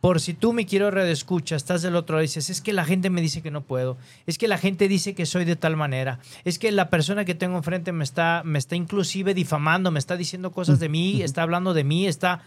[0.00, 2.84] por si tú, me quiero redescucha, estás del otro lado y dices, es que la
[2.84, 5.76] gente me dice que no puedo, es que la gente dice que soy de tal
[5.76, 9.98] manera, es que la persona que tengo enfrente me está, me está inclusive difamando, me
[9.98, 12.42] está diciendo cosas de mí, está hablando de mí, está...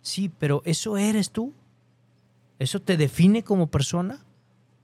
[0.00, 1.52] Sí, pero ¿eso eres tú?
[2.58, 4.24] ¿Eso te define como persona?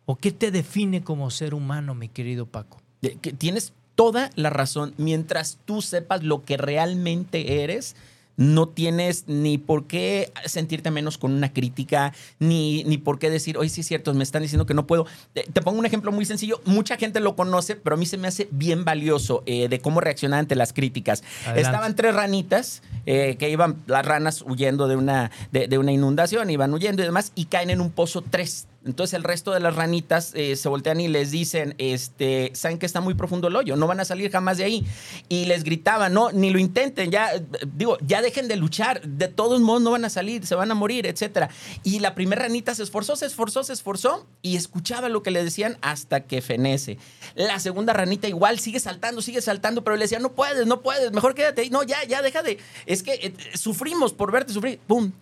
[0.06, 2.80] ¿O qué te define como ser humano, mi querido Paco?
[3.00, 4.94] Que Tienes toda la razón.
[4.96, 7.96] Mientras tú sepas lo que realmente eres,
[8.36, 13.58] no tienes ni por qué sentirte menos con una crítica, ni, ni por qué decir,
[13.58, 15.06] oye, sí es cierto, me están diciendo que no puedo.
[15.32, 16.60] Te, te pongo un ejemplo muy sencillo.
[16.64, 20.00] Mucha gente lo conoce, pero a mí se me hace bien valioso eh, de cómo
[20.00, 21.22] reaccionar ante las críticas.
[21.42, 21.60] Adelante.
[21.62, 26.50] Estaban tres ranitas eh, que iban, las ranas huyendo de una, de, de una inundación,
[26.50, 28.66] iban huyendo y demás, y caen en un pozo tres.
[28.84, 32.86] Entonces el resto de las ranitas eh, se voltean y les dicen, este, saben que
[32.86, 34.86] está muy profundo el hoyo, no van a salir jamás de ahí.
[35.28, 37.44] Y les gritaban, no, ni lo intenten, ya, eh,
[37.74, 40.74] digo, ya dejen de luchar, de todos modos no van a salir, se van a
[40.74, 41.50] morir, etcétera.
[41.82, 45.42] Y la primera ranita se esforzó, se esforzó, se esforzó y escuchaba lo que le
[45.42, 46.98] decían hasta que fenece.
[47.34, 51.12] La segunda ranita igual sigue saltando, sigue saltando, pero le decían, no puedes, no puedes,
[51.12, 51.70] mejor quédate ahí.
[51.70, 52.58] No, ya, ya, deja de.
[52.86, 54.78] Es que eh, sufrimos por verte sufrir.
[54.86, 55.12] ¡Pum!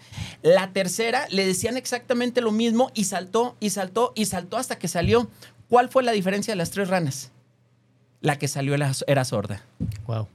[0.42, 4.88] La tercera le decían exactamente lo mismo y saltó, y saltó, y saltó hasta que
[4.88, 5.28] salió.
[5.68, 7.30] ¿Cuál fue la diferencia de las tres ranas?
[8.20, 9.62] La que salió era, sorda.
[10.06, 10.28] Wow.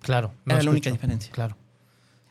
[0.00, 0.32] Claro.
[0.46, 1.32] Era la única diferencia.
[1.32, 1.56] Claro.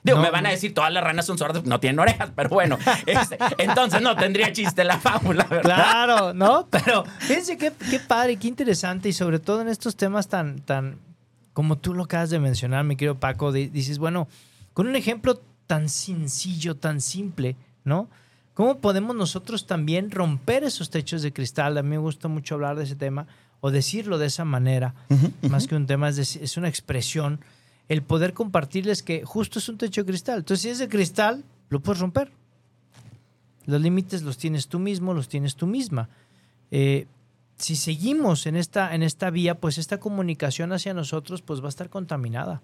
[0.03, 0.53] Digo, No, me van a no.
[0.53, 4.51] decir, todas las ranas son sordas, no tienen orejas, pero bueno, este, entonces no tendría
[4.51, 5.63] chiste la fábula, ¿verdad?
[5.63, 6.67] Claro, ¿no?
[6.69, 10.97] Pero fíjense qué, qué padre, qué interesante y sobre todo en estos temas tan, tan,
[11.53, 14.27] como tú lo acabas de mencionar, mi querido Paco, di- dices, bueno,
[14.73, 18.09] con un ejemplo tan sencillo, tan simple, ¿no?
[18.53, 21.77] ¿Cómo podemos nosotros también romper esos techos de cristal?
[21.77, 23.27] A mí me gusta mucho hablar de ese tema
[23.61, 24.93] o decirlo de esa manera,
[25.49, 27.39] más que un tema, es, es una expresión,
[27.87, 30.39] el poder compartirles que justo es un techo de cristal.
[30.39, 32.29] Entonces, si es de cristal, lo puedes romper.
[33.65, 36.09] Los límites los tienes tú mismo, los tienes tú misma.
[36.71, 37.07] Eh,
[37.63, 41.69] si seguimos en esta, en esta vía, pues esta comunicación hacia nosotros pues va a
[41.69, 42.61] estar contaminada.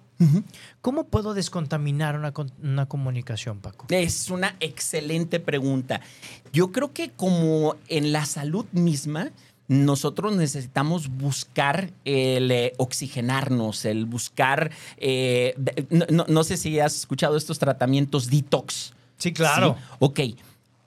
[0.82, 3.86] ¿Cómo puedo descontaminar una, una comunicación, Paco?
[3.90, 6.02] Es una excelente pregunta.
[6.52, 9.32] Yo creo que como en la salud misma,
[9.70, 15.56] nosotros necesitamos buscar el eh, oxigenarnos, el buscar, eh,
[16.10, 18.94] no- no sé si has escuchado estos tratamientos detox.
[19.18, 19.78] Sí, claro.
[19.78, 19.84] ¿sí?
[20.00, 20.20] Ok,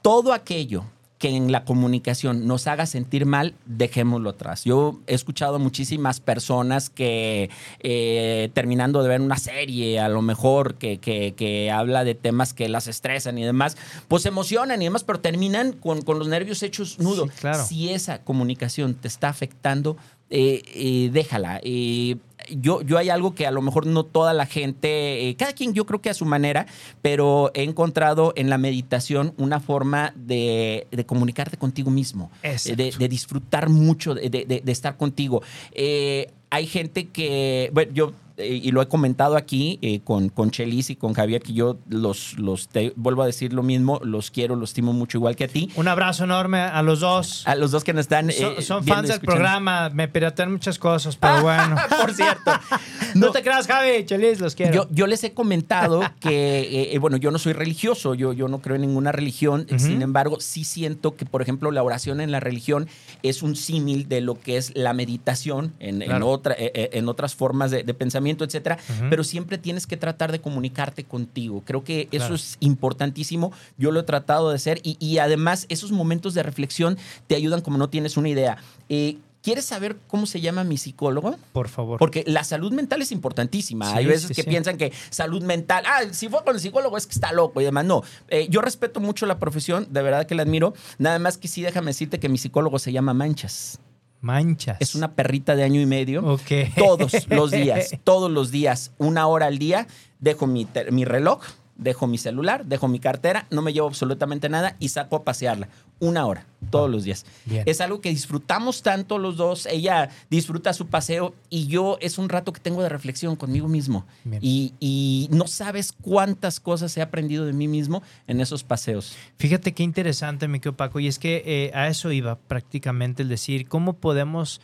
[0.03, 0.85] todo aquello
[1.23, 4.65] que en la comunicación nos haga sentir mal, dejémoslo atrás.
[4.65, 10.75] Yo he escuchado muchísimas personas que eh, terminando de ver una serie, a lo mejor
[10.75, 13.77] que, que- que habla de temas que las estresan y demás,
[14.09, 17.27] pues se emocionan y demás, pero terminan con, con los nervios hechos nudo.
[17.27, 17.65] Sí, claro.
[17.65, 19.97] Si esa comunicación te está afectando,
[20.29, 21.61] eh, eh, déjala.
[21.63, 22.17] Eh,
[22.51, 25.75] yo, yo hay algo que a lo mejor no toda la gente, eh, cada quien
[25.75, 26.67] yo creo que a su manera,
[27.01, 33.09] pero he encontrado en la meditación una forma de, de comunicarte contigo mismo, de, de
[33.09, 35.43] disfrutar mucho de estar contigo.
[35.73, 40.51] Eh, hay gente que, bueno, yo, eh, y lo he comentado aquí eh, con, con
[40.51, 44.31] Chelis y con Javier, que yo los, los te vuelvo a decir lo mismo, los
[44.31, 45.71] quiero, los estimo mucho igual que a ti.
[45.77, 47.47] Un abrazo enorme a los dos.
[47.47, 48.31] A los dos que nos están...
[48.31, 51.77] eh, son fans del programa, me piratean muchas cosas, pero bueno.
[52.01, 52.53] Por cierto.
[53.15, 54.75] no, te creas, Javi, Chelis, los quiero.
[54.75, 58.77] Yo, yo les he comentado que, bueno, yo no soy religioso, yo, yo no creo
[58.77, 62.89] en ninguna religión, sin embargo, sí siento que, por ejemplo, la oración en la religión
[63.23, 67.71] es un símil de lo que es la meditación en, en otra, en otras formas
[67.71, 69.07] de, de pensamiento, etcétera, Ujú.
[69.11, 71.63] pero siempre tienes que tratar de comunicarte contigo.
[71.65, 72.35] Creo que eso Claro.
[72.35, 76.97] es importantísimo, yo lo he tratado de hacer y, y además esos momentos de reflexión
[77.27, 78.59] te ayudan como no tienes una idea.
[78.89, 81.35] Eh, ¿Quieres saber cómo se llama mi psicólogo?
[81.53, 81.99] Por favor.
[81.99, 83.91] Porque la salud mental es importantísima.
[83.91, 84.49] Sí, Hay veces sí, que sí.
[84.49, 87.65] piensan que salud mental, ah, si fue con el psicólogo es que está loco y
[87.65, 87.85] demás.
[87.85, 90.75] No, Eh, yo respeto mucho la profesión, de verdad que la admiro.
[90.99, 93.81] Nada más que sí, déjame decirte que mi psicólogo se llama Manchas.
[94.23, 94.79] Manchas.
[94.81, 96.25] Es una perrita de año y medio.
[96.25, 96.75] Ok.
[96.77, 99.87] Todos los días, todos los días, una hora al día,
[100.21, 101.43] dejo mi reloj,
[101.77, 105.69] dejo mi celular, dejo mi cartera, no me llevo absolutamente nada y saco a pasearla.
[106.03, 107.25] Una hora, todos los días.
[107.45, 107.63] Bien.
[107.65, 109.67] Es algo que disfrutamos tanto los dos.
[109.67, 114.05] Ella disfruta su paseo y yo es un rato que tengo de reflexión conmigo mismo.
[114.41, 119.15] Y no sabes cuántas cosas he aprendido de mí mismo en esos paseos.
[119.39, 123.29] Fíjate qué interesante, mi querido Paco, y es que eh, a eso iba prácticamente el
[123.29, 124.61] decir cómo podemos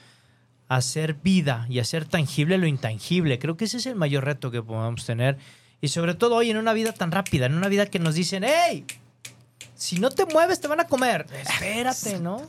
[0.66, 3.38] hacer vida y hacer tangible lo intangible.
[3.38, 5.38] Creo que ese es el mayor reto que podemos tener.
[5.80, 8.44] Y sobre todo hoy en una vida tan rápida, en una vida que nos dicen,
[8.44, 8.84] hey,
[9.78, 11.26] si no te mueves te van a comer.
[11.40, 12.42] Espérate, ¿no?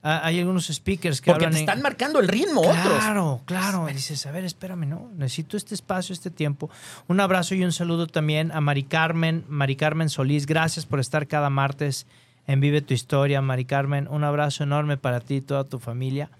[0.00, 2.76] Ah, hay algunos speakers que Porque hablan te en- están marcando el ritmo otros.
[3.00, 3.86] Claro, claro.
[3.86, 6.70] Dices, a ver, espérame, no, necesito este espacio, este tiempo.
[7.08, 10.46] Un abrazo y un saludo también a Mari Carmen, Mari Carmen Solís.
[10.46, 12.06] Gracias por estar cada martes
[12.46, 14.06] en Vive tu Historia, Mari Carmen.
[14.08, 16.30] Un abrazo enorme para ti y toda tu familia.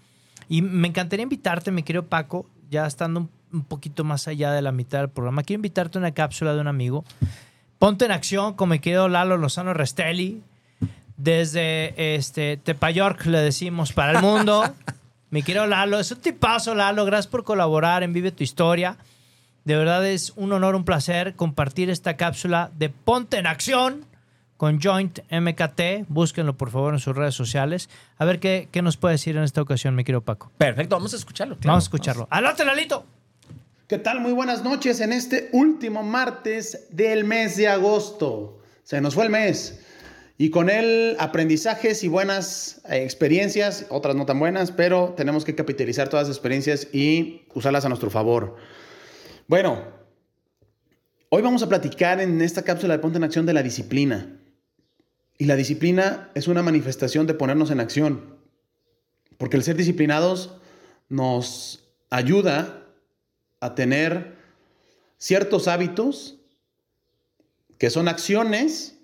[0.47, 4.71] Y me encantaría invitarte, mi querido Paco, ya estando un poquito más allá de la
[4.71, 7.03] mitad del programa, quiero invitarte a una cápsula de un amigo.
[7.79, 10.43] Ponte en acción con mi querido Lalo Lozano Restelli.
[11.15, 14.63] Desde este, Tepayork le decimos para el mundo.
[15.31, 17.05] Mi querido Lalo, es un tipazo, Lalo.
[17.05, 18.97] Gracias por colaborar en Vive tu Historia.
[19.63, 24.05] De verdad es un honor, un placer compartir esta cápsula de Ponte en Acción
[24.57, 26.07] con Joint MKT.
[26.09, 27.89] Búsquenlo, por favor, en sus redes sociales.
[28.17, 30.51] A ver qué, qué nos puede decir en esta ocasión, mi querido Paco.
[30.57, 31.55] Perfecto, vamos a escucharlo.
[31.55, 31.73] claro.
[31.73, 32.27] Vamos a escucharlo.
[32.31, 33.05] ¡Adelante, Lalito!
[33.89, 34.21] ¿Qué tal?
[34.21, 38.59] Muy buenas noches en este último martes del mes de agosto.
[38.83, 39.79] Se nos fue el mes.
[40.37, 45.55] Y con él aprendizajes y buenas eh, experiencias, otras no tan buenas, pero tenemos que
[45.55, 48.57] capitalizar todas las experiencias y usarlas a nuestro favor.
[49.47, 49.85] Bueno,
[51.29, 54.39] hoy vamos a platicar en esta cápsula de Ponte en Acción de la disciplina.
[55.39, 58.37] Y la disciplina es una manifestación de ponernos en acción.
[59.39, 60.59] Porque el ser disciplinados
[61.09, 62.78] nos ayuda
[63.59, 64.35] a tener
[65.17, 66.37] ciertos hábitos
[67.77, 68.97] que son acciones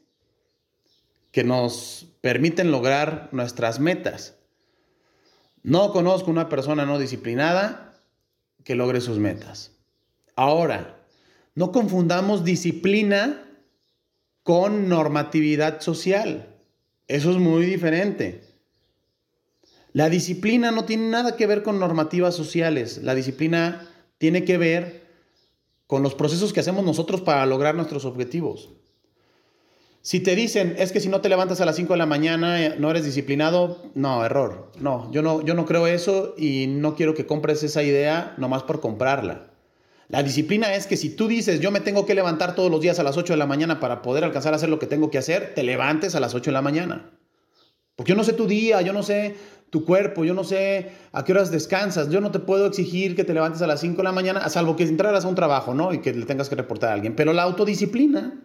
[1.32, 4.36] que nos permiten lograr nuestras metas.
[5.64, 8.00] No conozco una persona no disciplinada
[8.64, 9.72] que logre sus metas.
[10.36, 10.98] Ahora,
[11.56, 13.44] no confundamos disciplina
[14.44, 16.48] con normatividad social.
[17.08, 18.44] Eso es muy diferente.
[19.94, 23.00] La disciplina no tiene nada que ver con normativas sociales.
[23.02, 23.88] La disciplina
[24.18, 25.06] tiene que ver
[25.88, 28.70] con los procesos que hacemos nosotros para lograr nuestros objetivos.
[30.02, 32.64] Si te dicen, es que si no te levantas a las 5 de la mañana
[32.64, 34.72] eh, no eres disciplinado, no, error.
[34.80, 38.62] No, yo no, yo no creo eso y no quiero que compres esa idea nomás
[38.62, 39.48] por comprarla.
[40.08, 43.00] La disciplina es que si tú dices, yo me tengo que levantar todos los días
[43.00, 45.18] a las 8 de la mañana para poder alcanzar a hacer lo que tengo que
[45.18, 47.10] hacer, te levantes a las 8 de la mañana.
[47.96, 49.36] Porque yo no sé tu día, yo no sé
[49.70, 53.24] tu cuerpo, yo no sé a qué horas descansas, yo no te puedo exigir que
[53.24, 55.74] te levantes a las 5 de la mañana, a salvo que entraras a un trabajo,
[55.74, 55.94] ¿no?
[55.94, 57.16] Y que le tengas que reportar a alguien.
[57.16, 58.42] Pero la autodisciplina,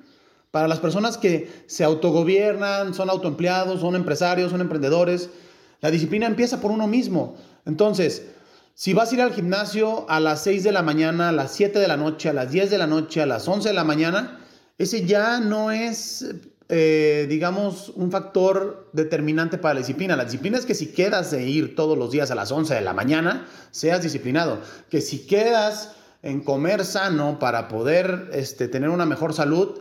[0.51, 5.31] para las personas que se autogobiernan, son autoempleados, son empresarios, son emprendedores,
[5.81, 7.37] la disciplina empieza por uno mismo.
[7.65, 8.27] Entonces,
[8.75, 11.79] si vas a ir al gimnasio a las 6 de la mañana, a las 7
[11.79, 14.41] de la noche, a las 10 de la noche, a las 11 de la mañana,
[14.79, 16.35] ese ya no es,
[16.73, 20.15] eh, digamos, un factor determinante para la disciplina.
[20.17, 22.81] La disciplina es que si quedas de ir todos los días a las 11 de
[22.81, 24.61] la mañana, seas disciplinado.
[24.89, 29.81] Que si quedas en comer sano para poder este, tener una mejor salud,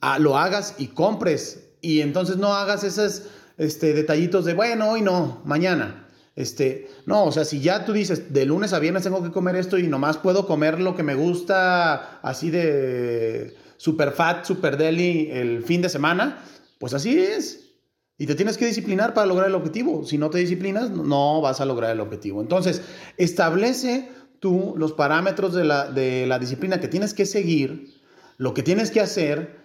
[0.00, 1.70] a- lo hagas y compres.
[1.80, 3.22] Y entonces no hagas esos
[3.58, 6.06] este, detallitos de, bueno, hoy no, mañana.
[6.36, 9.56] Este, no, o sea, si ya tú dices, de lunes a viernes tengo que comer
[9.56, 15.28] esto y nomás puedo comer lo que me gusta así de super fat, super deli
[15.32, 16.38] el fin de semana,
[16.78, 17.72] pues así es.
[18.16, 20.04] Y te tienes que disciplinar para lograr el objetivo.
[20.04, 22.40] Si no te disciplinas, no vas a lograr el objetivo.
[22.40, 22.82] Entonces,
[23.16, 28.00] establece tú los parámetros de la, de la disciplina que tienes que seguir,
[28.36, 29.64] lo que tienes que hacer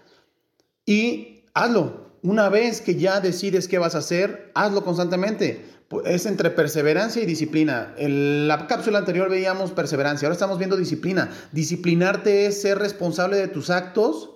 [0.83, 2.07] y hazlo.
[2.23, 5.63] Una vez que ya decides qué vas a hacer, hazlo constantemente.
[5.89, 7.93] Pu- Es entre perseverancia y disciplina.
[7.97, 11.31] En la cápsula anterior veíamos perseverancia, ahora estamos viendo disciplina.
[11.51, 14.31] Disciplinarte es ser responsable de tus actos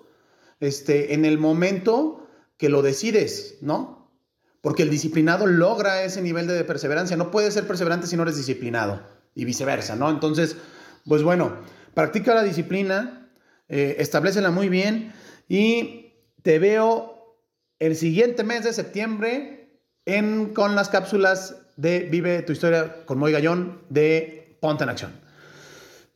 [0.60, 4.12] este, en el momento que lo decides, ¿no?
[4.62, 7.18] Porque el disciplinado logra ese nivel de perseverancia.
[7.18, 9.02] No puedes ser perseverante si no eres disciplinado
[9.34, 10.10] y viceversa, ¿no?
[10.10, 10.56] Entonces,
[11.06, 11.58] pues bueno,
[11.96, 13.32] practica la disciplina,
[13.70, 15.14] eh, establecela muy bien
[15.50, 17.40] y te veo
[17.80, 19.61] el siguiente mes de septiembre
[20.06, 25.12] en, con las cápsulas de Vive tu historia con Moy Gallón de Ponte en Acción.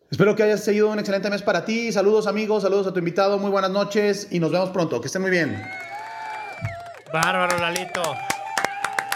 [0.10, 1.91] Espero que hayas sido un excelente mes para ti.
[1.91, 5.02] Saludos amigos, saludos a tu invitado, muy buenas noches y nos vemos pronto.
[5.02, 5.62] Que estén muy bien.
[7.12, 8.02] Bárbaro, Lalito.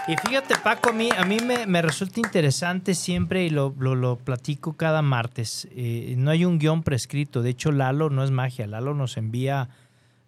[0.08, 5.04] Y fíjate, Paco, a mí, a mí me, resulta interesante siempre y lo platico cada
[5.04, 5.68] martes.
[5.76, 7.44] eh, no hay un guion prescrito.
[7.44, 8.66] De hecho, Lalo no es magia.
[8.66, 9.70] Lalo nos envía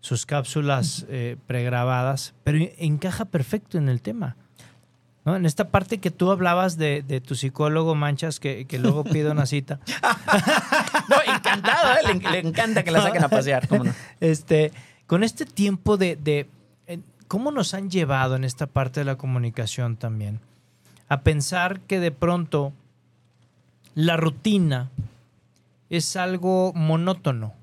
[0.01, 4.35] sus cápsulas eh, pregrabadas, pero encaja perfecto en el tema.
[5.23, 5.35] ¿no?
[5.35, 9.29] En esta parte que tú hablabas de, de tu psicólogo Manchas, que, que luego pide
[9.31, 9.79] una cita.
[11.09, 12.13] No, encantado, ¿eh?
[12.13, 13.67] le, le encanta que la saquen a pasear.
[13.67, 13.93] ¿cómo no?
[14.21, 14.71] Este,
[15.07, 16.49] con este tiempo de, de-
[16.87, 20.39] eh, cómo nos han llevado en esta parte de la comunicación también
[21.09, 22.71] a pensar que de pronto
[23.93, 24.89] la rutina
[25.89, 27.53] es algo monótono.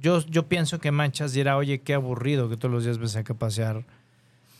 [0.00, 3.32] Yo, yo pienso que Manchas dirá, oye, qué aburrido que todos los días me saque
[3.32, 3.84] a pasear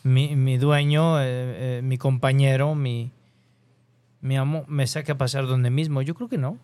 [0.03, 3.11] mi, mi dueño, eh, eh, mi compañero, mi,
[4.21, 6.01] mi amo, me saque a pasar donde mismo.
[6.01, 6.57] Yo creo que no.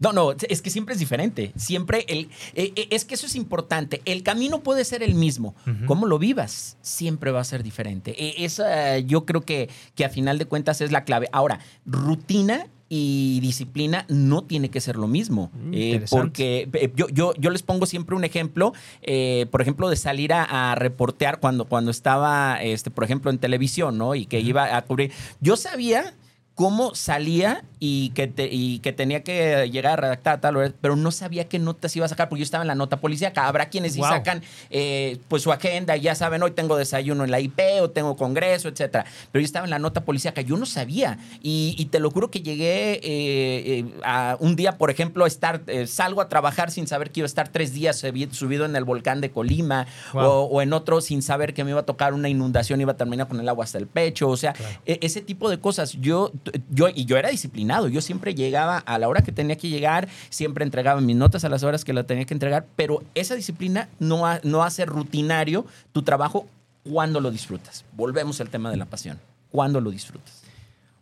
[0.00, 1.52] No, no, es que siempre es diferente.
[1.54, 2.28] Siempre el.
[2.54, 4.02] eh, es que eso es importante.
[4.04, 5.54] El camino puede ser el mismo.
[5.64, 5.86] Ujú.
[5.86, 8.10] Cómo lo vivas siempre va a ser diferente.
[8.20, 11.28] E- Esa yo creo que, que a final de cuentas es la clave.
[11.30, 15.50] Ahora, rutina y disciplina no tiene que ser lo mismo.
[15.54, 19.88] Mm, Eh, porque eh, yo, yo, yo les pongo siempre un ejemplo, eh, por ejemplo,
[19.88, 24.14] de salir a, a reportear cuando, cuando estaba, este, por ejemplo, en televisión, ¿no?
[24.14, 25.10] Y que iba a cubrir.
[25.40, 26.12] Yo sabía
[26.54, 30.94] cómo salía y que, te- y que tenía que llegar a redactar tal hora, pero
[30.94, 33.48] no sabía qué notas iba a sacar porque yo estaba en la nota policíaca.
[33.48, 34.08] Habrá quienes sí Wow.
[34.08, 37.90] sacan eh, pues su agenda y ya saben, hoy tengo desayuno en la IP o
[37.90, 39.04] tengo congreso, etcétera.
[39.32, 41.18] Pero yo estaba en la nota policíaca, yo no sabía.
[41.42, 45.62] Y, y te lo juro que llegué eh, eh, a un día, por ejemplo, estar,
[45.66, 48.76] eh, salgo a trabajar sin saber que iba a estar tres días subi- subido en
[48.76, 50.22] el volcán de Colima Wow.
[50.24, 52.96] o, o en otro sin saber que me iba a tocar una inundación, iba a
[52.96, 54.28] terminar con el agua hasta el pecho.
[54.28, 54.76] O sea, Claro.
[54.86, 55.94] e- ese tipo de cosas.
[56.00, 56.30] Yo,
[56.70, 57.71] yo, y yo era disciplinado.
[57.88, 61.48] Yo siempre llegaba a la hora que tenía que llegar, siempre entregaba mis notas a
[61.48, 66.02] las horas que la tenía que entregar, pero esa disciplina no, no hace rutinario tu
[66.02, 66.46] trabajo
[66.84, 67.84] cuando lo disfrutas.
[67.92, 69.18] Volvemos al tema de la pasión.
[69.50, 70.42] Cuando lo disfrutas.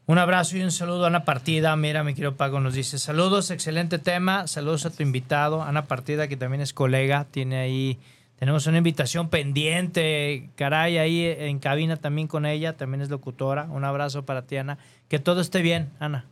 [0.06, 1.76] Un abrazo y un saludo a Ana Partida.
[1.76, 4.48] Mira, mi querido Paco nos dice saludos, excelente tema.
[4.48, 7.26] Saludos a tu invitado, Ana Partida, que también es colega.
[7.30, 7.96] Tiene ahí,
[8.36, 10.50] tenemos una invitación pendiente.
[10.56, 12.76] Caray, ahí en cabina también con ella.
[12.76, 13.68] También es locutora.
[13.70, 14.78] Un abrazo para ti, Ana.
[15.08, 16.24] Que todo esté bien, Ana.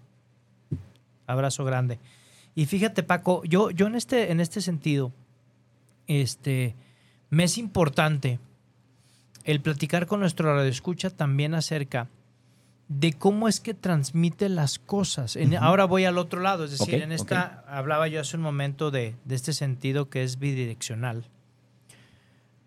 [1.29, 2.01] Abrazo grande.
[2.57, 5.13] Y fíjate, Paco, yo, yo en, este, en este sentido,
[6.09, 6.75] este,
[7.31, 8.41] me es importante
[9.45, 12.09] el platicar con nuestro radioescucha también acerca
[12.89, 15.37] de cómo es que transmite las cosas.
[15.37, 18.91] En- Ahora voy al otro lado, es decir, en esta hablaba yo hace un momento
[18.91, 21.25] de, de este sentido que es bidireccional.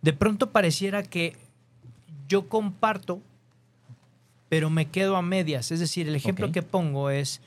[0.01, 1.35] De pronto pareciera que
[2.27, 3.21] yo comparto,
[4.49, 5.71] pero me quedo a medias.
[5.71, 7.41] Es decir, el ejemplo que pongo es,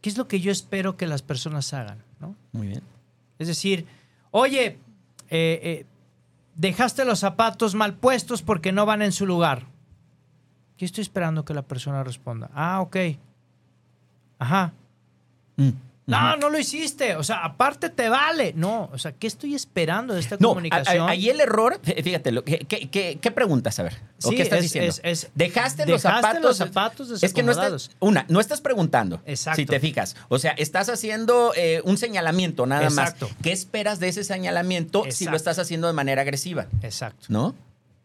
[0.00, 2.02] ¿qué es lo que yo espero que las personas hagan?
[2.20, 2.34] ¿no?
[2.52, 2.82] Muy bien.
[3.38, 3.86] Es decir,
[4.30, 4.78] oye,
[5.30, 5.86] eh, eh,
[6.54, 9.66] dejaste los zapatos mal puestos porque no van en su lugar.
[10.76, 12.50] ¿Qué estoy esperando que la persona responda?
[12.54, 12.96] Ah, ok.
[14.38, 14.72] Ajá.
[15.56, 15.70] Mm.
[16.08, 17.16] No, no lo hiciste.
[17.16, 18.52] O sea, aparte te vale.
[18.56, 21.08] No, o sea, ¿qué estoy esperando de esta No, comunicación?
[21.08, 23.78] ahí el error, fí- fíjate, lo, ¿qué, qué, qué- preguntas?
[23.78, 23.94] A ver,
[24.24, 24.90] ¿o Sí, qué estás es- diciendo?
[24.90, 26.42] es- es- dejaste, los zapatos.
[26.42, 29.20] los zapatos Es que no estás, una, no estás preguntando.
[29.26, 29.56] Exacto.
[29.60, 30.16] Si te fijas.
[30.30, 33.28] O sea, estás haciendo eh, un señalamiento nada Exacto.
[33.28, 33.36] más.
[33.42, 36.66] ¿Qué esperas de ese señalamiento si lo estás haciendo de manera agresiva?
[36.82, 37.26] Exacto.
[37.28, 37.54] ¿No?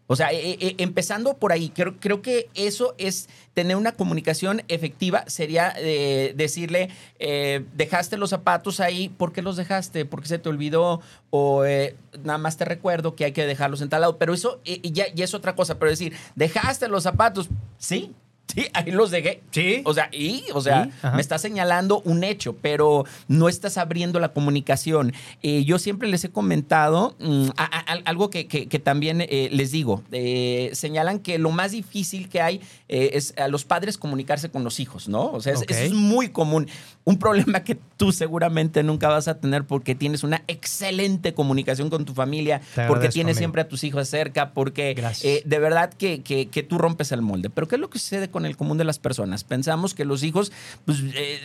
[0.08, 4.62] O sea, eh, eh, empezando por ahí, creo, creo que eso es tener una comunicación
[4.68, 5.24] efectiva.
[5.28, 6.90] Sería eh, decirle,
[7.20, 10.06] eh, dejaste los zapatos ahí, ¿por qué los dejaste?
[10.06, 11.02] ¿Por qué se te olvidó?
[11.30, 14.18] O eh, nada más te recuerdo que hay que dejarlos en tal lado.
[14.18, 15.80] Pero eso eh, ya, ya es otra cosa.
[15.80, 18.14] Pero decir, dejaste los zapatos, sí.
[18.54, 19.42] Sí, ahí los dejé.
[19.52, 19.82] Sí.
[19.84, 24.20] O sea, y, o sea, Sí, me está señalando un hecho, pero no estás abriendo
[24.20, 25.12] la comunicación.
[25.42, 29.22] Eh, yo siempre les he comentado mm, a- a- a- algo que, que- que también
[29.22, 30.04] eh, les digo.
[30.12, 34.80] Eh, señalan que lo más difícil que hay es a los padres comunicarse con los
[34.80, 35.32] hijos, ¿no?
[35.32, 35.72] O sea, es- Ok.
[35.72, 36.68] eso es muy común.
[37.06, 42.06] Un problema que tú seguramente nunca vas a tener porque tienes una excelente comunicación con
[42.06, 44.94] tu familia, Te porque tienes siempre a tus hijos cerca, porque
[45.24, 47.50] eh, de verdad que, que- que tú rompes el molde.
[47.50, 49.44] Pero ¿qué es lo que sucede con el común de las personas?
[49.44, 50.52] Pensamos que los hijos
[50.86, 51.40] pues, eh,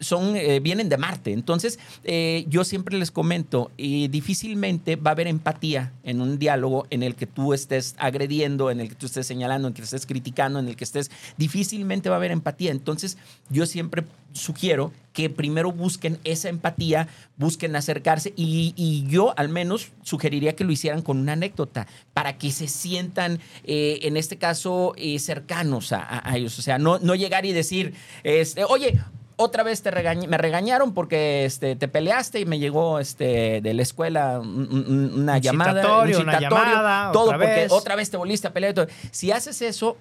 [0.00, 1.32] son, eh, vienen de Marte.
[1.32, 1.78] Entonces,
[2.48, 7.14] yo siempre les comento, y difícilmente va a haber empatía en un diálogo en el
[7.14, 10.58] que tú estés agrediendo, en el que tú estés señalando, en el que estés criticando,
[10.58, 11.10] en el que estés...
[11.36, 12.72] Difícilmente va a haber empatía.
[12.72, 13.16] Entonces,
[13.50, 14.04] yo siempre
[14.34, 17.06] sugiero que primero busquen esa empatía,
[17.36, 22.36] busquen acercarse y, y yo al menos sugeriría que lo hicieran con una anécdota para
[22.36, 26.58] que se sientan, eh, en este caso, eh, cercanos a, ellos.
[26.58, 29.00] O sea, no, no llegar y decir, este, oye,
[29.36, 33.74] otra vez te regañ- me regañaron porque este, te peleaste y me llegó este, de
[33.74, 37.72] la escuela un- un- una Un llamada, citatorio, una llamada, todo otra porque vez.
[37.72, 38.72] otra vez te volviste a pelear.
[38.72, 38.86] y todo.
[39.12, 39.96] Si haces eso,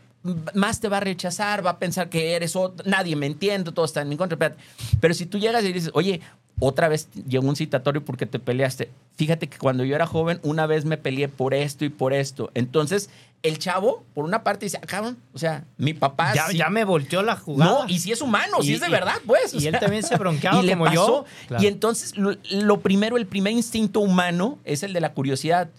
[0.53, 3.85] más te va a rechazar, va a pensar que eres otro, nadie me entiende, todo
[3.85, 4.37] está en mi contra.
[4.37, 4.55] Pero-
[4.99, 6.21] Pero si tú llegas y dices, oye,
[6.59, 8.89] otra vez llegó un citatorio porque te peleaste.
[9.17, 12.51] Fíjate que cuando yo era joven, una vez me peleé por esto y por esto.
[12.53, 13.09] Entonces,
[13.41, 16.33] el chavo, por una parte, dice, "Ah, cabrón, o sea, mi papá.
[16.33, 17.71] Ya, sí- ya me volteó la jugada.
[17.83, 19.53] no, y si es humano, si es de y- verdad, pues.
[19.53, 21.01] o y él también se bronqueaba y le como yo.
[21.01, 21.25] pasó.
[21.47, 21.63] Claro.
[21.63, 25.69] Y entonces, lo, lo primero, el primer instinto humano es el de la curiosidad.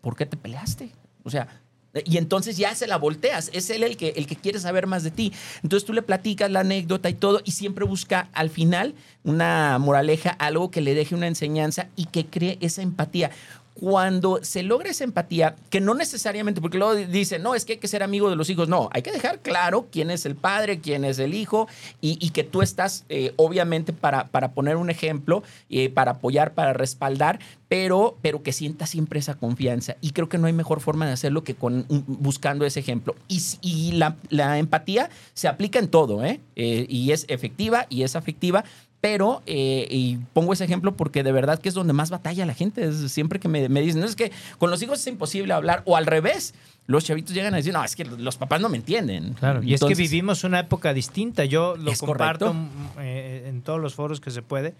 [0.00, 0.90] ¿Por qué te peleaste?
[1.24, 1.59] O sea,
[2.04, 3.50] y entonces ya se la volteas.
[3.52, 5.32] Es él el que, el que quiere saber más de ti.
[5.62, 10.30] Entonces tú le platicas la anécdota y todo, y siempre busca al final una moraleja,
[10.30, 13.30] algo que le deje una enseñanza y que cree esa empatía.
[13.74, 17.78] Cuando se logra esa empatía, que no necesariamente, porque luego dicen, no, es que hay
[17.78, 20.80] que ser amigo de los hijos, no, hay que dejar claro quién es el padre,
[20.80, 21.66] quién es el hijo,
[22.00, 26.72] y, que tú estás, eh, obviamente, para, para poner un ejemplo, eh, para apoyar, para
[26.72, 29.96] respaldar, pero, pero que sienta siempre esa confianza.
[30.00, 33.14] Y creo que no hay mejor forma de hacerlo que con, un- buscando ese ejemplo.
[33.28, 36.40] Y la, la empatía se aplica en todo, ¿eh?
[36.56, 38.64] Eh, y es efectiva y es afectiva.
[39.00, 42.54] Pero, eh, y pongo ese ejemplo porque de verdad que es donde más batalla la
[42.54, 42.84] gente.
[42.84, 45.82] Es siempre que me, me dicen, no es que con los hijos es imposible hablar,
[45.86, 46.54] o al revés,
[46.86, 49.34] los chavitos llegan a decir, no, es que los papás no me entienden.
[49.34, 51.44] Claro, y es que vivimos una época distinta.
[51.44, 54.74] Yo lo comparto mm, eh, en todos los foros que se puede.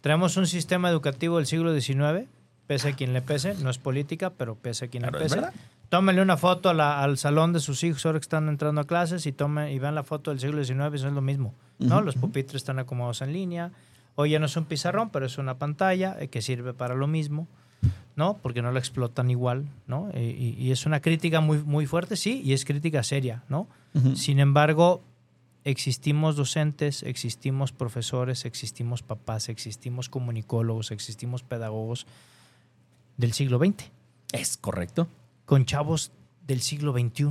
[0.00, 2.26] Traemos un sistema educativo del siglo XIX,
[2.66, 5.34] pese a quien le pese, no es política, pero pese a quien Claro, le es
[5.34, 5.46] pese.
[5.90, 8.86] Tómenle una foto a la- al salón de sus hijos ahora que están entrando a
[8.86, 11.52] clases y, tomen, y vean la foto del siglo XIX, eso es lo mismo.
[11.78, 12.00] ¿no?
[12.00, 13.72] Los pupitres están acomodados en línea.
[14.14, 17.06] Hoy ya no es un pizarrón, pero es una pantalla eh, que sirve para lo
[17.06, 17.46] mismo.
[18.16, 18.36] ¿no?
[18.42, 20.10] Porque no la explotan igual, ¿no?
[20.12, 23.66] Eh, Y, y es una crítica muy, muy fuerte, sí, y es crítica seria, ¿no?
[24.14, 25.00] Sin embargo,
[25.64, 32.06] existimos docentes, existimos profesores, existimos papás, existimos comunicólogos, existimos pedagogos
[33.16, 33.90] del siglo XX,
[34.32, 35.08] Es correcto.
[35.50, 36.12] Con chavos
[36.46, 37.24] del siglo XXI.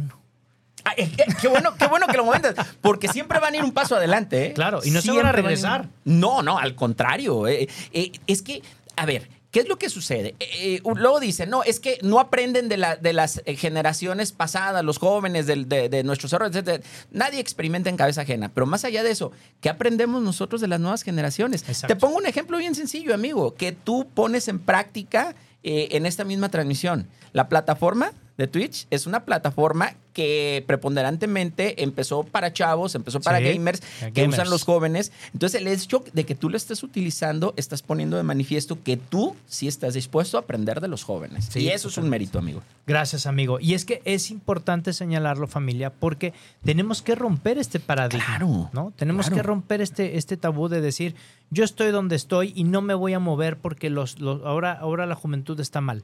[0.83, 3.63] Ah, eh, eh, qué, bueno, qué bueno que lo comentas, porque siempre van a ir
[3.63, 4.47] un paso adelante.
[4.47, 4.53] ¿eh?
[4.53, 5.87] Claro, y no se Siempre van a regresar.
[6.03, 7.47] No, no, al contrario.
[7.47, 8.61] eh, eh, es que,
[8.97, 10.35] a ver, ¿qué es lo que sucede?
[10.41, 14.97] Eh, luego dicen, no, es que no aprenden de, la- de las generaciones pasadas, los
[14.97, 15.55] jóvenes, de,
[15.89, 16.83] de nuestros errores, etc.
[17.11, 20.81] Nadie experimenta en cabeza ajena, pero más allá de eso, ¿qué aprendemos nosotros de las
[20.81, 21.63] nuevas generaciones?
[21.69, 21.87] Exacto.
[21.93, 26.23] Te pongo un ejemplo bien sencillo, amigo, que tú pones en práctica eh, en esta
[26.23, 27.07] misma transmisión.
[27.33, 33.53] La plataforma de Twitch es una plataforma que preponderantemente empezó para chavos, empezó para Sí,
[33.53, 33.81] gamers,
[34.13, 35.13] que usan los jóvenes.
[35.33, 39.33] Entonces, el hecho de que tú lo estés utilizando, estás poniendo de manifiesto que tú
[39.47, 41.47] sí estás dispuesto a aprender de los jóvenes.
[41.49, 42.61] Sí, y eso es un mérito, amigo.
[42.85, 43.61] Gracias, amigo.
[43.61, 46.33] Y es que es importante señalarlo, familia, porque
[46.65, 48.25] tenemos que romper este paradigma.
[48.25, 48.91] Claro, ¿no?
[48.97, 49.35] Tenemos claro.
[49.37, 51.15] que romper este, este tabú de decir,
[51.49, 55.05] yo estoy donde estoy y no me voy a mover porque los, los- ahora, ahora
[55.05, 56.03] la juventud está mal.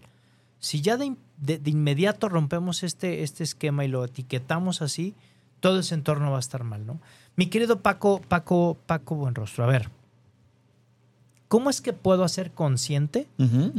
[0.66, 5.14] Si ya de, de inmediato rompemos este, este esquema y lo etiquetamos así,
[5.60, 7.00] todo ese entorno va a estar mal, ¿no?
[7.36, 9.92] Mi querido Paco, Paco, Paco Buenrostro, a ver,
[11.50, 13.28] ¿cómo es que puedo hacer consciente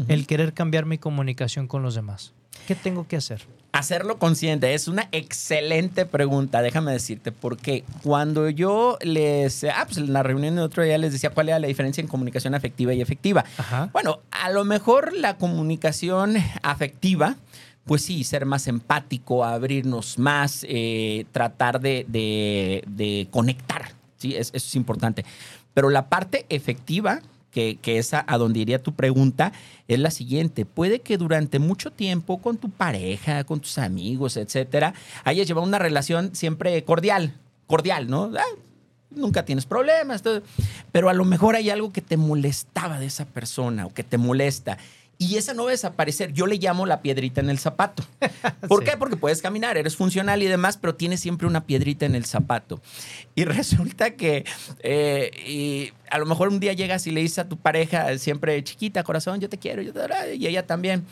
[0.07, 2.35] el querer cambiar mi comunicación con los demás?
[2.69, 3.43] ¿Qué tengo que hacer?
[3.77, 10.15] Hacerlo consciente es una excelente pregunta, déjame decirte, porque cuando yo les, ah, pues en
[10.15, 13.03] la reunión de otro día les decía cuál era la diferencia en comunicación afectiva y
[13.03, 13.45] efectiva.
[13.59, 13.91] Ajá.
[13.93, 17.37] Bueno, a lo mejor la comunicación afectiva,
[17.85, 24.35] pues sí, ser más empático, abrirnos más, eh, tratar de, de- de conectar, ¿sí?
[24.35, 25.27] Es- eso es importante.
[25.75, 27.21] Pero la parte efectiva,
[27.57, 29.51] que, que es a, a donde iría tu pregunta,
[29.89, 30.67] es la siguiente.
[30.67, 34.93] Puede que durante mucho tiempo con tu pareja, con tus amigos, etcétera,
[35.25, 37.33] hayas llevado una relación siempre cordial,
[37.67, 38.31] cordial, ¿no?
[38.37, 38.43] Ah,
[39.11, 40.43] nunca tienes problemas, todo.
[40.93, 44.19] pero a lo mejor hay algo que te molestaba de esa persona o que te
[44.19, 44.77] molesta.
[45.19, 46.35] Y esa no va a desaparecer.
[46.35, 48.05] Yo le llamo la piedrita en el zapato.
[48.69, 48.91] ¿Por Sí.
[48.91, 48.99] qué?
[48.99, 52.83] Porque puedes caminar, eres funcional y demás, pero tienes siempre una piedrita en el zapato.
[53.35, 54.45] Y resulta que
[54.81, 58.63] eh, y a lo mejor un día llegas y le dices a tu pareja, siempre
[58.65, 61.05] chiquita, corazón, yo te quiero, yo te y ella también.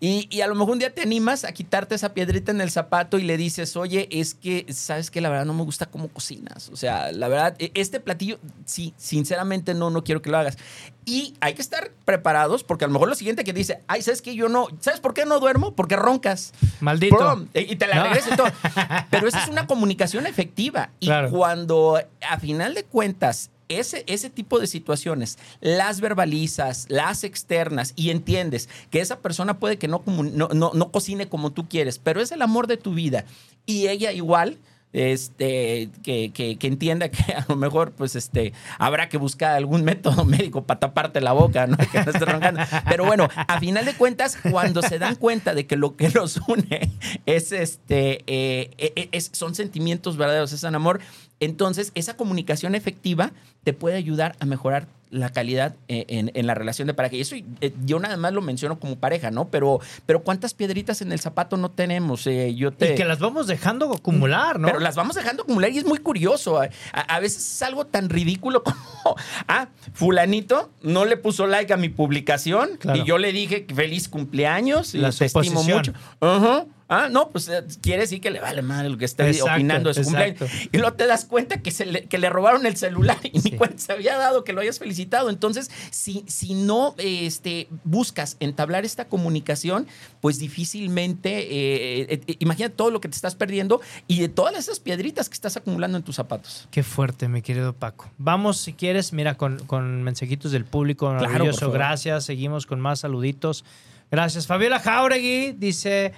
[0.00, 2.70] Y, y a lo mejor un día te animas a quitarte esa piedrita en el
[2.70, 6.08] zapato y le dices, oye, es que, ¿sabes que La verdad no me gusta cómo
[6.08, 6.68] cocinas.
[6.70, 10.56] O sea, la verdad, e- este platillo, sí, sinceramente no, no quiero que lo hagas.
[11.04, 14.22] Y hay que estar preparados porque a lo mejor lo siguiente que dice, ay, ¿sabes
[14.22, 15.74] que Yo no, ¿sabes por qué no duermo?
[15.74, 16.52] Porque roncas.
[16.80, 17.16] Maldito.
[17.18, 17.46] ¡Pum!
[17.54, 18.02] Y te la No.
[18.04, 18.48] regresa y todo.
[19.10, 20.90] Pero esa es una comunicación efectiva.
[21.00, 21.30] Y Claro.
[21.30, 28.10] cuando, a final de cuentas, ese, ese tipo de situaciones las verbalizas, las externas y
[28.10, 32.32] entiendes que esa persona puede que no, no, no, cocine como tú quieres, pero es
[32.32, 33.24] el amor de tu vida.
[33.66, 34.58] Y ella igual
[34.92, 39.84] este, que, que- que entienda que a lo mejor pues este, habrá que buscar algún
[39.84, 41.76] método médico para taparte la boca, ¿no?
[41.92, 42.60] Que no estés roncando.
[42.88, 46.38] Pero bueno, a final de cuentas, cuando se dan cuenta de que lo que los
[46.48, 46.90] une
[47.26, 51.00] es este, eh, eh, es- son sentimientos verdaderos, es un amor,
[51.40, 53.32] entonces esa comunicación efectiva
[53.64, 57.16] te puede ayudar a mejorar la calidad eh, en, en la relación de pareja.
[57.16, 59.48] Y eso eh, yo nada más lo menciono como pareja, ¿no?
[59.48, 62.28] Pero, pero ¿cuántas piedritas en el zapato no tenemos?
[62.28, 62.92] Eh, yo te...
[62.92, 64.68] Y que las vamos dejando acumular, ¿no?
[64.68, 66.60] Pero las vamos dejando acumular y es muy curioso.
[66.60, 68.62] A, a veces es algo tan ridículo
[69.02, 69.16] como,
[69.48, 73.00] ah, fulanito no le puso like a mi publicación Claro.
[73.00, 75.92] y yo le dije feliz cumpleaños y La te estimo mucho.
[76.20, 76.66] Ajá.
[76.92, 79.88] Ah, no, pues eh, quiere decir que le vale madre lo que esté Exacto, opinando
[79.90, 80.40] de su exacto.
[80.46, 80.68] cumpleaños.
[80.72, 83.52] Y luego te das cuenta que, se le, que le robaron el celular y Sí.
[83.52, 85.30] ni cuenta se había dado que lo hayas felicitado.
[85.30, 89.86] Entonces, si, si no este, buscas entablar esta comunicación,
[90.20, 94.80] pues difícilmente, eh, eh, imagina todo lo que te estás perdiendo y de todas esas
[94.80, 96.66] piedritas que estás acumulando en tus zapatos.
[96.72, 98.10] Qué fuerte, mi querido Paco.
[98.18, 101.60] Vamos, si quieres, mira, con, con mensajitos del público maravilloso.
[101.60, 101.74] favor.
[101.74, 102.24] Gracias.
[102.24, 103.64] Seguimos con más saluditos.
[104.10, 104.46] Gracias.
[104.48, 106.12] Fabiola Jauregui dice: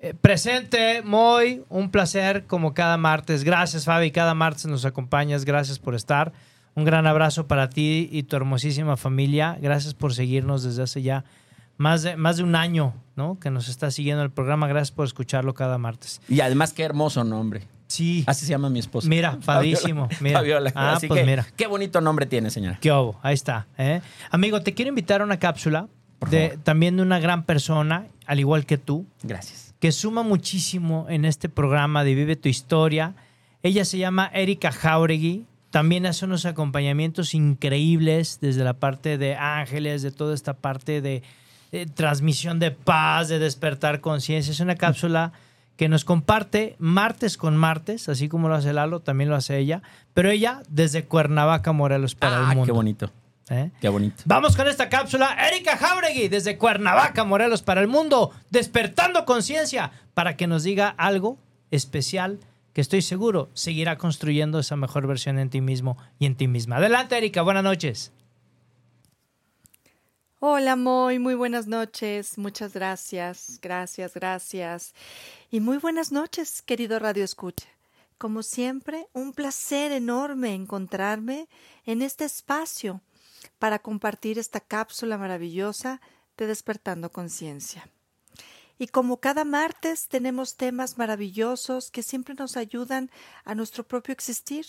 [0.00, 3.44] eh, presente, muy, un placer como cada martes.
[3.44, 4.10] Gracias, Fabi.
[4.10, 5.44] Cada martes nos acompañas.
[5.44, 6.32] Gracias por estar.
[6.74, 9.56] Un gran abrazo para ti y tu hermosísima familia.
[9.60, 11.24] Gracias por seguirnos desde hace ya
[11.78, 13.38] más de, más de un año, ¿no?
[13.40, 14.66] Que nos está siguiendo el programa.
[14.68, 16.20] Gracias por escucharlo cada martes.
[16.28, 17.66] Y además, qué hermoso nombre.
[17.86, 18.24] Sí.
[18.26, 19.08] Así se llama mi esposa.
[19.08, 20.20] Mira, padrísimo, Fabiola.
[20.20, 20.38] mira.
[20.38, 20.72] Fabiola.
[20.74, 21.46] Ah, Así pues que, mira.
[21.56, 22.78] Qué bonito nombre tiene, señora.
[22.80, 23.18] ¿Qué hubo?
[23.22, 23.66] Ahí está.
[23.78, 24.02] ¿eh?
[24.30, 25.88] Amigo, te quiero invitar a una cápsula
[26.30, 29.65] de, también de una gran persona, al igual que tú, Gracias.
[29.80, 33.14] Que suma muchísimo en este programa de Vive tu Historia.
[33.62, 35.46] Ella se llama Erika Jauregui.
[35.70, 41.22] También hace unos acompañamientos increíbles desde la parte de ángeles, de toda esta parte de
[41.94, 44.52] transmisión de paz, de despertar conciencia.
[44.52, 45.32] Es una cápsula
[45.76, 49.82] que nos comparte martes con martes, así como lo hace Lalo, también lo hace ella,
[50.14, 52.64] pero ella desde Cuernavaca, Morelos, para ah, el mundo.
[52.64, 53.12] qué bonito.
[53.50, 53.70] ¿Eh?
[53.80, 54.22] Qué bonito.
[54.24, 55.36] Vamos con esta cápsula.
[55.48, 61.38] Erika Jauregui, desde Cuernavaca, Morelos, para el mundo, despertando conciencia, para que nos diga algo
[61.70, 62.38] especial
[62.76, 66.76] que estoy seguro seguirá construyendo esa mejor versión en ti mismo y en ti misma.
[66.76, 68.12] Adelante, Erika, buenas noches.
[70.40, 72.36] Hola, Moy, muy buenas noches.
[72.36, 74.94] Muchas gracias, gracias, gracias.
[75.50, 77.66] Y muy buenas noches, querido Radio Escucha.
[78.18, 81.48] Como siempre, un placer enorme encontrarme
[81.86, 83.00] en este espacio
[83.58, 86.00] para compartir esta cápsula maravillosa
[86.36, 87.88] de Despertando Conciencia.
[88.78, 93.10] Y como cada martes tenemos temas maravillosos que siempre nos ayudan
[93.44, 94.66] a nuestro propio existir,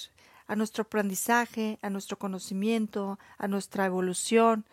[0.48, 4.66] a nuestro aprendizaje, a nuestro conocimiento, a nuestra evolución,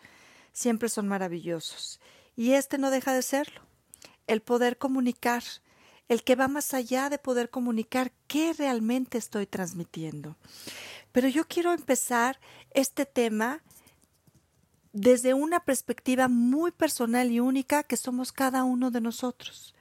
[0.53, 1.99] siempre son maravillosos.
[2.37, 3.61] Y este no deja de serlo.
[4.25, 5.43] El poder comunicar,
[6.07, 10.37] el que va más allá de poder comunicar qué realmente estoy transmitiendo.
[11.11, 12.39] Pero yo quiero empezar
[12.71, 13.61] este tema
[14.95, 19.75] desde una perspectiva muy personal y única que somos cada uno de nosotros.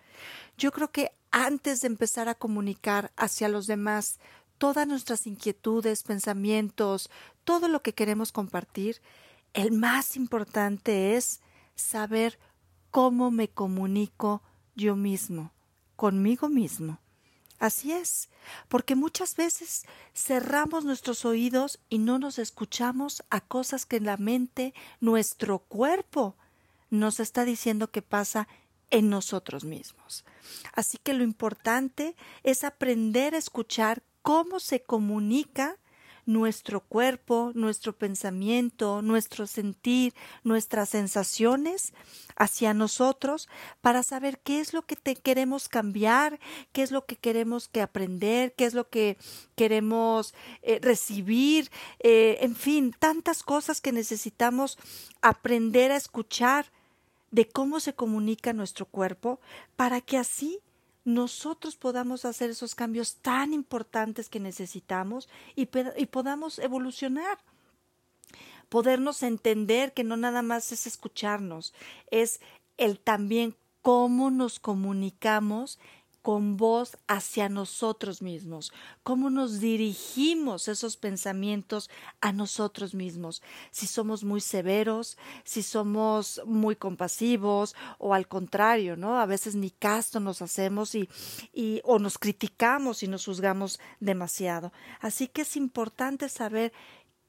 [0.58, 4.18] Yo creo que antes de empezar a comunicar hacia los demás
[4.58, 7.10] todas nuestras inquietudes, pensamientos,
[7.44, 9.00] todo lo que queremos compartir,
[9.52, 11.40] el más importante es
[11.76, 12.40] saber
[12.90, 14.42] cómo me comunico
[14.74, 15.52] yo mismo,
[15.94, 16.98] conmigo mismo.
[17.58, 18.28] Así es,
[18.68, 19.84] porque muchas veces
[20.14, 26.34] cerramos nuestros oídos y no nos escuchamos a cosas que la mente, nuestro cuerpo,
[26.90, 28.48] nos está diciendo que pasa
[28.90, 30.24] en nosotros mismos.
[30.72, 35.76] Así que lo importante es aprender a escuchar cómo se comunica
[36.26, 41.92] nuestro cuerpo, nuestro pensamiento, nuestro sentir, nuestras sensaciones
[42.36, 43.48] hacia nosotros
[43.80, 46.40] para saber qué es lo que queremos cambiar,
[46.72, 49.16] qué es lo que queremos que aprender, qué es lo que
[49.54, 51.70] queremos eh, recibir,
[52.00, 54.78] eh, en fin, tantas cosas que necesitamos
[55.22, 56.66] aprender a escuchar
[57.30, 59.40] de cómo se comunica nuestro cuerpo
[59.76, 60.60] para que así
[61.04, 67.38] nosotros podamos hacer esos cambios tan importantes que necesitamos y, y, podamos evolucionar.
[68.68, 71.74] Podernos entender que no nada más es escucharnos,
[72.10, 72.40] es
[72.78, 75.78] el también cómo nos comunicamos
[76.24, 78.72] con voz hacia nosotros mismos,
[79.02, 81.90] cómo nos dirigimos esos pensamientos
[82.22, 89.20] a nosotros mismos, si somos muy severos, si somos muy compasivos o al contrario, ¿no?
[89.20, 91.10] A veces ni caso nos hacemos y,
[91.52, 94.72] y o nos criticamos y nos juzgamos demasiado.
[95.00, 96.72] Así que es importante saber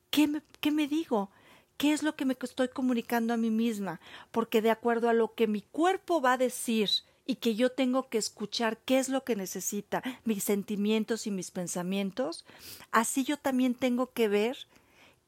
[0.09, 1.31] qué me, qué me digo,
[1.77, 3.99] ¿Qué es lo que me estoy comunicando a mí misma?
[4.31, 6.89] Porque de acuerdo a lo que mi cuerpo va a decir
[7.25, 11.51] y que yo tengo que escuchar qué es lo que necesita, mis sentimientos y mis
[11.51, 12.45] pensamientos,
[12.91, 14.57] así yo también tengo que ver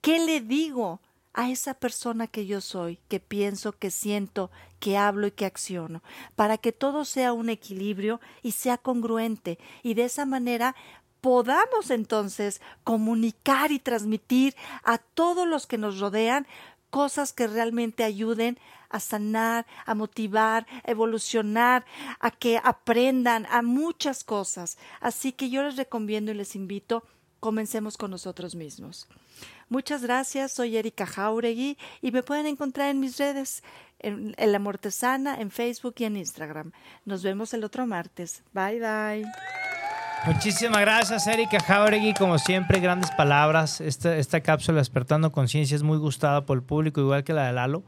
[0.01, 0.99] qué le digo
[1.33, 6.01] a esa persona que yo soy, que pienso, que siento, que hablo y que acciono,
[6.35, 10.75] para que todo sea un equilibrio y sea congruente y de esa manera
[11.21, 16.47] podamos entonces comunicar y transmitir a todos los que nos rodean
[16.89, 18.57] cosas que realmente ayuden
[18.89, 21.85] a sanar, a motivar, a evolucionar,
[22.19, 24.77] a que aprendan a muchas cosas.
[24.99, 27.03] Así que yo les recomiendo y les invito,
[27.39, 29.07] comencemos con nosotros mismos.
[29.69, 33.63] Muchas gracias, soy Erika Jauregui y me pueden encontrar en mis redes,
[33.99, 36.71] en, en La Mortesana, en Facebook y en Instagram.
[37.03, 38.43] Nos vemos el otro martes.
[38.53, 39.25] Bye bye.
[40.25, 42.13] Muchísimas gracias, Erika Jauregui.
[42.13, 43.79] Como siempre, grandes palabras.
[43.79, 47.53] Esta, esta cápsula Despertando Conciencia es muy gustada por el público, igual que la de
[47.53, 47.83] Lalo.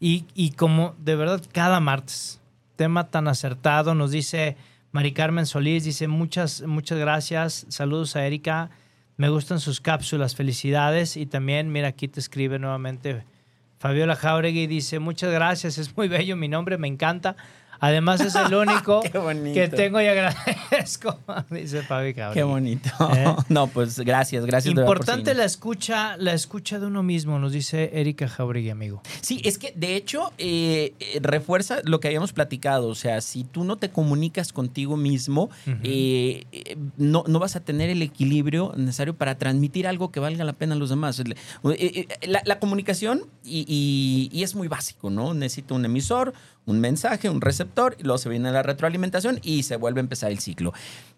[0.00, 2.40] Y, y como de verdad, cada martes,
[2.76, 4.56] tema tan acertado, nos dice
[4.92, 7.66] Mari Carmen Solís, dice muchas, muchas gracias.
[7.68, 8.70] Saludos a Erika.
[9.16, 11.16] Me gustan sus cápsulas, felicidades.
[11.16, 13.24] Y también, mira, aquí te escribe nuevamente
[13.78, 17.36] Fabiola Jauregui, dice muchas gracias, es muy bello mi nombre, me encanta.
[17.80, 21.18] Además es el único que tengo y agradezco,
[21.50, 22.34] dice Fabi Jauregui.
[22.34, 22.90] Qué bonito.
[23.14, 23.24] ¿Eh?
[23.48, 24.74] No, pues gracias, gracias.
[24.74, 29.02] Importante la escucha, la escucha de uno mismo, nos dice Erika Jauregui, amigo.
[29.20, 32.88] Sí, es que de hecho eh, eh, refuerza lo que habíamos platicado.
[32.88, 35.50] O sea, si tú no te comunicas contigo mismo,
[35.82, 36.44] eh,
[36.96, 40.74] no, no vas a tener el equilibrio necesario para transmitir algo que valga la pena
[40.74, 41.22] a los demás.
[42.22, 45.34] La, la comunicación, y, y- y es muy básico, ¿no?
[45.34, 46.32] Necesito un emisor,
[46.66, 50.30] un mensaje, un receptor, y luego se viene la retroalimentación y se vuelve a empezar
[50.32, 50.72] el ciclo.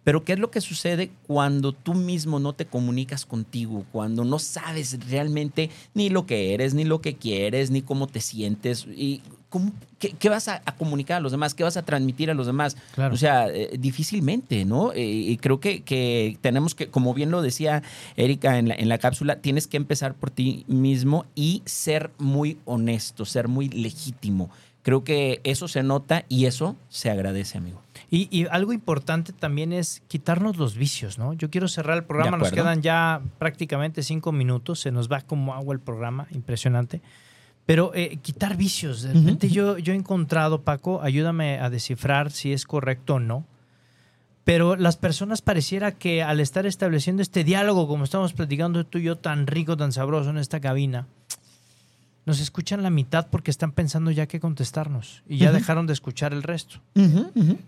[0.05, 3.85] Pero ¿qué es lo que sucede cuando tú mismo no te comunicas contigo?
[3.93, 8.21] Cuando no sabes realmente ni lo que eres, ni lo que quieres, ni cómo te
[8.21, 8.87] sientes.
[8.95, 9.21] Y
[9.51, 11.55] cómo- qué, qué vas a, a comunicar a los demás?
[11.55, 12.77] ¿Qué vas a transmitir a los demás?
[12.95, 13.15] Claro.
[13.15, 14.93] O sea, eh, difícilmente, ¿no?
[14.95, 17.83] Eh, y creo que, que tenemos que, como bien lo decía
[18.17, 22.59] Erika en la, en la cápsula, tienes que empezar por ti mismo y ser muy
[22.65, 24.49] honesto, ser muy legítimo.
[24.89, 27.83] Creo que eso se nota y eso se agradece, amigo.
[28.11, 31.35] Y, y algo importante también es quitarnos los vicios, ¿no?
[31.35, 35.53] Yo quiero cerrar el programa, nos quedan ya prácticamente cinco minutos, se nos va como
[35.53, 37.03] agua el programa, impresionante.
[37.67, 42.55] Pero eh, quitar vicios, de repente yo, yo he encontrado, Paco, ayúdame a descifrar si
[42.55, 43.45] es correcto o no.
[44.45, 49.03] Pero las personas pareciera que al estar estableciendo este diálogo, como estamos platicando tú y
[49.03, 51.07] yo, tan rico, tan sabroso en esta cabina,
[52.29, 56.33] nos escuchan la mitad porque están pensando ya que contestarnos y ya dejaron de escuchar
[56.33, 56.79] el resto.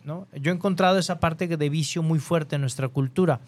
[0.04, 0.28] ¿no?
[0.40, 3.40] Yo he encontrado esa parte de vicio muy fuerte en nuestra cultura.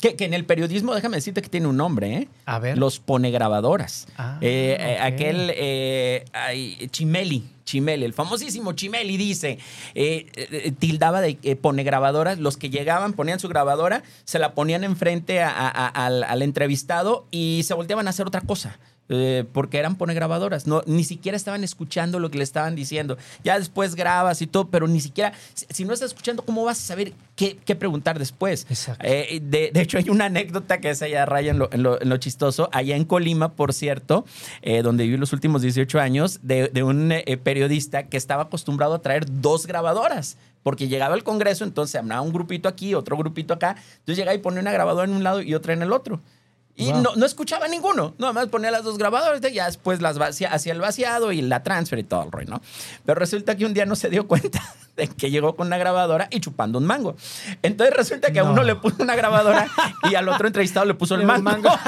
[0.00, 2.28] Que, que en el periodismo, déjame decirte que tiene un nombre, ¿eh?
[2.46, 2.78] A ver.
[2.78, 4.06] Los ponegrabadoras.
[4.16, 4.98] Ah, Eh, eh.
[4.98, 9.58] Aquel eh, ay, Chimeli, Chimeli, el famosísimo Chimeli dice,
[9.94, 14.84] eh, eh, tildaba de eh, ponegrabadoras, los que llegaban, ponían su grabadora, se la ponían
[14.84, 18.78] enfrente a- a- a- al, al entrevistado y se volteaban a hacer otra cosa.
[19.08, 23.18] Eh, porque eran ponegrabadoras, no, ni siquiera estaban escuchando lo que le estaban diciendo.
[23.42, 26.78] Ya después grabas y todo, pero ni siquiera, si, si no estás escuchando, ¿cómo vas
[26.78, 28.66] a saber qué, qué preguntar después?
[28.70, 29.04] Exacto.
[29.06, 32.00] Eh, de, de hecho, hay una anécdota que esa ya raya en lo, en lo-
[32.00, 32.68] en lo chistoso.
[32.72, 34.24] Allá en Colima, por cierto,
[34.62, 38.94] eh, donde viví los últimos 18 años, de, de un eh, periodista que estaba acostumbrado
[38.94, 40.36] a traer dos grabadoras.
[40.62, 43.76] Porque llegaba al Congreso, entonces hablaba un grupito aquí, otro grupito acá.
[43.98, 46.22] Entonces llegaba y ponía una grabadora en un lado y otra en el otro.
[46.76, 47.02] Y Wow.
[47.02, 48.14] no, no escuchaba ninguno.
[48.18, 51.62] Nada más ponía las dos grabadoras y ya después las hacía el vaciado y la
[51.62, 52.60] transfer y todo el rollo, ¿no?
[53.06, 54.60] Pero resulta que un día no se dio cuenta
[55.18, 57.16] que llegó con una grabadora y chupando un mango.
[57.62, 58.52] Entonces resulta que a No.
[58.52, 59.66] uno le puso una grabadora
[60.10, 61.42] y al otro entrevistado le puso el mango.
[61.42, 61.70] mango.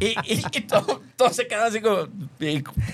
[0.00, 2.08] y y, y todo, todo se quedó así como,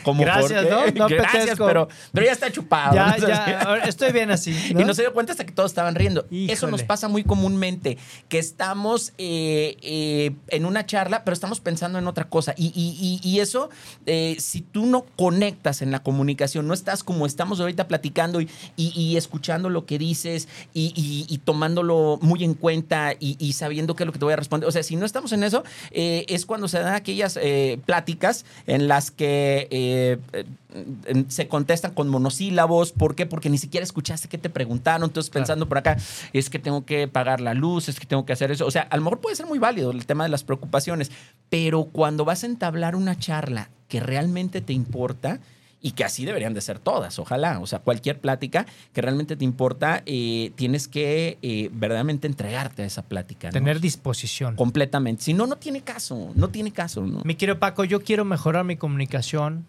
[0.02, 0.86] como Gracias, ¿por ¿no?
[1.08, 2.94] No Gracias, pero, pero ya está chupado.
[2.94, 3.28] Ya, ¿no?
[3.28, 4.54] ya, estoy bien así.
[4.70, 6.22] Y no se dio cuenta hasta que todos estaban riendo.
[6.30, 6.72] Eso Híjole.
[6.72, 12.06] nos pasa muy comúnmente, que estamos eh, eh, en una charla, pero estamos pensando en
[12.06, 12.54] otra cosa.
[12.56, 13.70] Y eso,
[14.06, 18.48] eh, si tú no conectas en la comunicación, no estás como estamos ahorita platicando y,
[18.76, 20.92] y- y escuchando lo que dices y,
[21.28, 24.68] y- tomándolo muy en cuenta y, sabiendo qué es lo que te voy a responder.
[24.68, 28.44] O sea, si no estamos en eso, eh, es cuando se dan aquellas eh, pláticas
[28.66, 32.92] en las que eh, eh, se contestan con monosílabos.
[32.92, 33.26] ¿Por qué?
[33.26, 35.08] Porque ni siquiera escuchaste qué te preguntaron.
[35.08, 35.96] Entonces, pensando por acá,
[36.32, 38.66] es que tengo que pagar la luz, es que tengo que hacer eso.
[38.66, 41.10] O sea, a lo mejor puede ser muy válido el tema de las preocupaciones,
[41.48, 45.40] pero cuando vas a entablar una charla que realmente te importa,
[45.82, 47.58] y que así deberían de ser todas, ojalá.
[47.60, 52.86] O sea, cualquier plática que realmente te importa, eh, tienes que eh, verdaderamente entregarte a
[52.86, 53.48] esa plática.
[53.48, 53.52] ¿no?
[53.52, 54.56] Tener disposición.
[54.56, 55.22] completamente.
[55.22, 57.02] Si no, no tiene caso, no tiene caso.
[57.02, 57.22] ¿no?
[57.24, 59.66] Mi querido Paco, yo quiero mejorar mi comunicación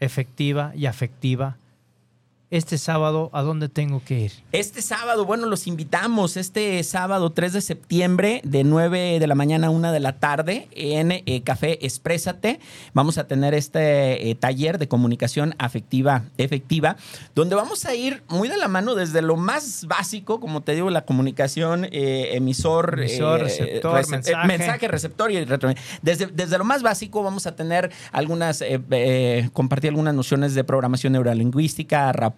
[0.00, 1.56] efectiva y afectiva.
[2.50, 4.32] Este sábado, ¿a dónde tengo que ir?
[4.52, 9.68] Este sábado, bueno, los invitamos este sábado 3 de septiembre de 9 de la mañana
[9.68, 12.60] a 1 de la tarde en eh, Café Exprésate.
[12.92, 16.96] Vamos a tener este eh, taller de comunicación afectiva efectiva,
[17.34, 20.90] donde vamos a ir muy de la mano desde lo más básico, como te digo,
[20.90, 24.46] la comunicación eh, emisor, Emisor, eh, receptor, rece- mensaje.
[24.46, 28.62] mensaje, receptor y retro- desde, desde lo más básico vamos a tener algunas,
[29.54, 32.33] compartir algunas nociones de programación neurolingüística, rap-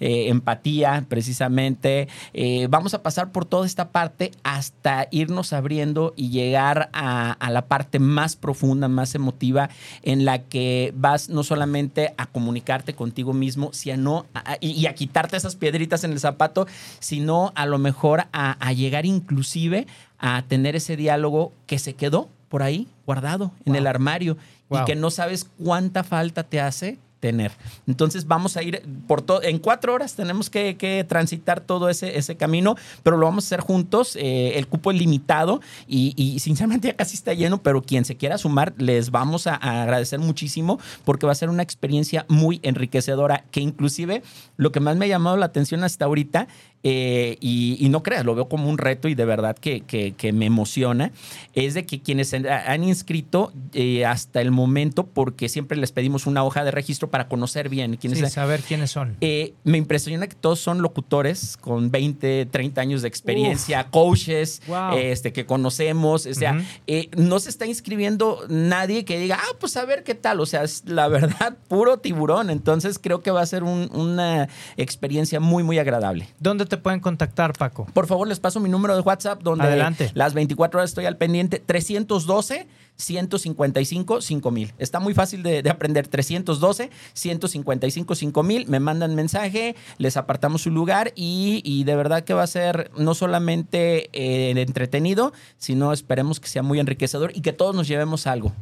[0.00, 2.08] eh, empatía, precisamente.
[2.34, 7.50] Eh, vamos a pasar por toda esta parte hasta irnos abriendo y llegar a, a
[7.50, 9.70] la parte más profunda, más emotiva,
[10.02, 14.94] en la que vas no solamente a comunicarte contigo mismo, sino a- y, y a
[14.94, 16.66] quitarte esas piedritas en el zapato,
[16.98, 19.86] sino a lo mejor a, llegar inclusive
[20.18, 24.36] a tener ese diálogo que se quedó por ahí guardado en el armario
[24.70, 24.82] Wow.
[24.82, 27.52] y que no sabes cuánta falta te hace tener.
[27.86, 30.68] Entonces vamos a ir por todo, en cuatro horas tenemos que,
[31.08, 34.16] transitar todo ese, camino, pero lo vamos a hacer juntos.
[34.16, 38.16] Eh, el cupo es limitado y, y sinceramente ya casi está lleno, pero quien se
[38.16, 42.60] quiera sumar, les vamos a, a agradecer muchísimo porque va a ser una experiencia muy
[42.62, 44.22] enriquecedora, que inclusive
[44.56, 46.48] lo que más me ha llamado la atención hasta ahorita
[46.82, 50.12] eh, y, y no creas, lo veo como un reto y de verdad que, que-
[50.16, 51.10] que me emociona,
[51.54, 56.44] es de que quienes han- inscrito eh, hasta el momento, porque siempre les pedimos una
[56.44, 58.30] hoja de registro para conocer bien quiénes Sí, son.
[58.30, 59.16] saber quiénes son.
[59.20, 64.96] Eh, me impresiona que todos son locutores con 20, 30 años de experiencia, coaches Wow.
[64.98, 66.26] este, que conocemos.
[66.26, 70.14] O sea, eh, no se está inscribiendo nadie que diga, ah, pues a ver qué
[70.14, 70.40] tal.
[70.40, 72.50] O sea, es la verdad, puro tiburón.
[72.50, 76.28] Entonces creo que va a ser un- una experiencia muy, muy agradable.
[76.38, 77.86] ¿Dónde te pueden contactar, Paco?
[77.92, 80.10] Por favor, les paso mi número de WhatsApp donde Adelante.
[80.14, 81.58] las 24 horas estoy al pendiente.
[81.58, 84.74] 312 155 5000.
[84.78, 86.08] Está muy fácil de, de aprender.
[86.08, 88.68] 312 155 5000.
[88.68, 92.90] Me mandan mensaje, les apartamos su lugar y, y de verdad que va a ser
[92.96, 98.26] no solamente eh, entretenido, sino esperemos que sea muy enriquecedor y que todos nos llevemos
[98.26, 98.52] algo.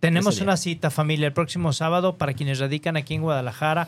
[0.00, 3.86] Tenemos una cita, familia, el próximo sábado para quienes radican aquí en Guadalajara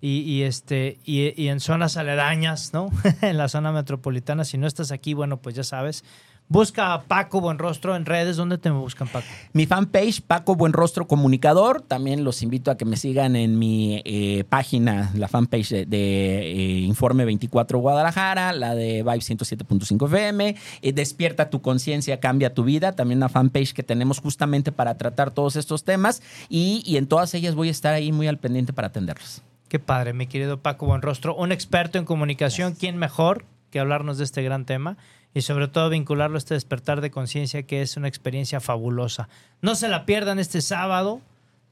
[0.00, 2.90] y, este, y, y en zonas aledañas, ¿no?
[3.22, 4.44] en la zona metropolitana.
[4.44, 6.04] Si no estás aquí, bueno, pues ya sabes.
[6.48, 8.36] Busca a Paco Buenrostro en redes.
[8.36, 9.26] ¿Dónde te buscan, Paco?
[9.52, 11.80] Mi fanpage, Paco Buenrostro Comunicador.
[11.80, 16.52] También los invito a que me sigan en mi eh, página, la fanpage de, de,
[16.52, 20.54] eh, Informe 24 Guadalajara, la de Vibe 107.5 FM.
[20.82, 22.92] eh, Despierta tu conciencia, cambia tu vida.
[22.92, 26.22] También una fanpage que tenemos justamente para tratar todos estos temas.
[26.48, 29.42] Y, y en todas ellas voy a estar ahí muy al pendiente para atenderlos.
[29.68, 32.74] Qué padre, mi querido Paco Buenrostro, un experto en comunicación.
[32.74, 34.96] ¿Quién mejor que hablarnos de este gran tema?
[35.34, 39.28] Y sobre todo vincularlo a este despertar de conciencia que es una experiencia fabulosa.
[39.62, 41.20] No se la pierdan este sábado.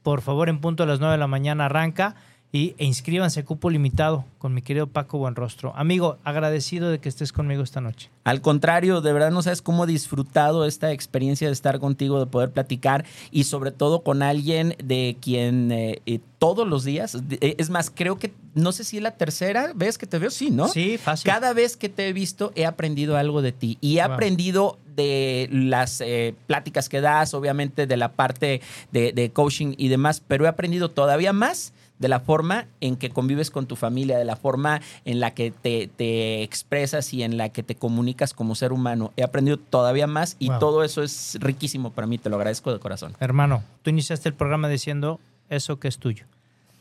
[0.03, 2.15] Por favor, en punto a las 9 de la mañana arranca
[2.51, 5.73] y, e inscríbanse, cupo limitado, con mi querido Paco Buenrostro.
[5.75, 8.09] Amigo, agradecido de que estés conmigo esta noche.
[8.23, 12.27] Al contrario, de verdad no sabes cómo he disfrutado esta experiencia de estar contigo, de
[12.27, 17.55] poder platicar y sobre todo con alguien de quien eh, eh, todos los días, eh,
[17.57, 20.49] es más, creo que, no sé si es la tercera vez que te veo, sí,
[20.49, 20.69] ¿no?
[20.69, 21.29] Sí, fácil.
[21.29, 24.13] Cada vez que te he visto he aprendido algo de ti y he Wow.
[24.13, 28.61] aprendido de las eh, pláticas que das, obviamente de la parte
[28.93, 33.09] de, de coaching y demás, pero he aprendido todavía más de la forma en que
[33.09, 37.37] convives con tu familia, de la forma en la que te, te expresas y en
[37.37, 39.13] la que te comunicas como ser humano.
[39.15, 40.59] He aprendido todavía más y Wow.
[40.59, 43.15] todo eso es riquísimo para mí, te lo agradezco de corazón.
[43.19, 45.19] Hermano, tú iniciaste el programa diciendo
[45.49, 46.25] eso que es tuyo.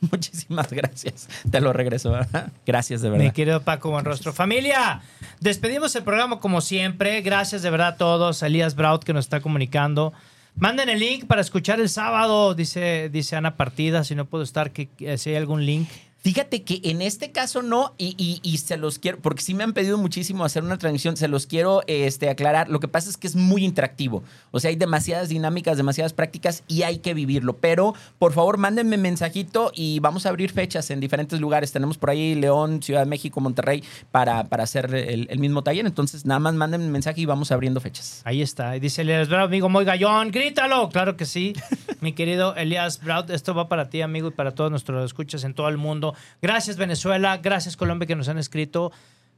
[0.10, 1.28] Muchísimas gracias.
[1.50, 2.10] Te lo regreso.
[2.10, 2.52] ¿verdad?
[2.66, 3.24] Gracias de verdad.
[3.24, 4.32] Mi querido Paco Buenrostro.
[4.32, 5.00] Familia,
[5.40, 7.22] despedimos el programa como siempre.
[7.22, 8.42] Gracias de verdad a todos.
[8.42, 10.12] A Elías Braut que nos está comunicando.
[10.56, 14.04] Manden el link para escuchar el sábado, dice, dice Ana Partida.
[14.04, 15.88] Si no puedo estar, que, que si hay algún link.
[16.24, 19.62] Fíjate que en este caso no, y, y- y se los quiero, porque sí me
[19.62, 22.70] han pedido muchísimo hacer una transmisión, se los quiero este, aclarar.
[22.70, 24.22] Lo que pasa es que es muy interactivo.
[24.50, 27.58] O sea, hay demasiadas dinámicas, demasiadas prácticas y hay que vivirlo.
[27.58, 31.72] Pero por favor, mándenme mensajito y vamos a abrir fechas en diferentes lugares.
[31.72, 35.84] Tenemos por ahí León, Ciudad de México, Monterrey, para, para hacer el, el mismo taller.
[35.84, 38.22] Entonces, nada más mándenme un mensaje y vamos abriendo fechas.
[38.24, 38.74] Ahí está.
[38.78, 40.88] Y dice Elías Braut, amigo Moy Gallón, grítalo.
[40.88, 41.52] Claro que sí.
[42.00, 45.52] Mi querido Elías Braut, esto va para ti, amigo, y para todos nuestros escuchas en
[45.52, 46.13] todo el mundo.
[46.42, 47.38] Gracias, Venezuela.
[47.38, 48.92] Gracias, Colombia, que nos han escrito.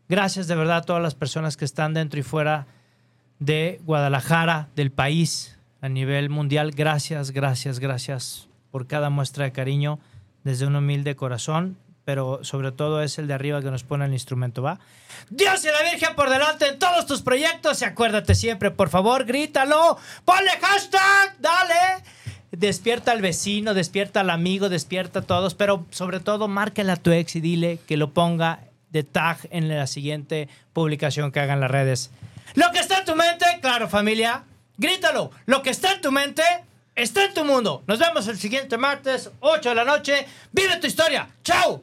[0.09, 2.67] Gracias de verdad a todas las personas que están dentro y fuera
[3.39, 6.73] de Guadalajara, del país, a nivel mundial.
[6.73, 9.99] Gracias, gracias, gracias por cada muestra de cariño
[10.45, 14.13] desde un humilde corazón, pero sobre todo es el de arriba que nos pone el
[14.13, 14.79] instrumento, ¿va?
[15.29, 19.99] Dios y la Virgen por delante en todos tus proyectos acuérdate siempre, por favor, grítalo,
[20.25, 22.05] ponle hashtag, dale.
[22.53, 27.11] Despierta al vecino, despierta al amigo, despierta a todos, pero sobre todo márcale a tu
[27.11, 31.71] ex y dile que lo ponga de tag en la siguiente publicación que hagan las
[31.71, 32.11] redes.
[32.55, 34.45] Lo que está en tu mente, claro familia,
[34.79, 35.31] grítalo.
[35.47, 36.43] Lo que está en tu mente
[36.95, 37.83] está en tu mundo.
[37.87, 40.27] Nos vemos el siguiente martes, 8 de la noche.
[40.53, 41.29] Vive tu historia.
[41.43, 41.83] ¡Chao!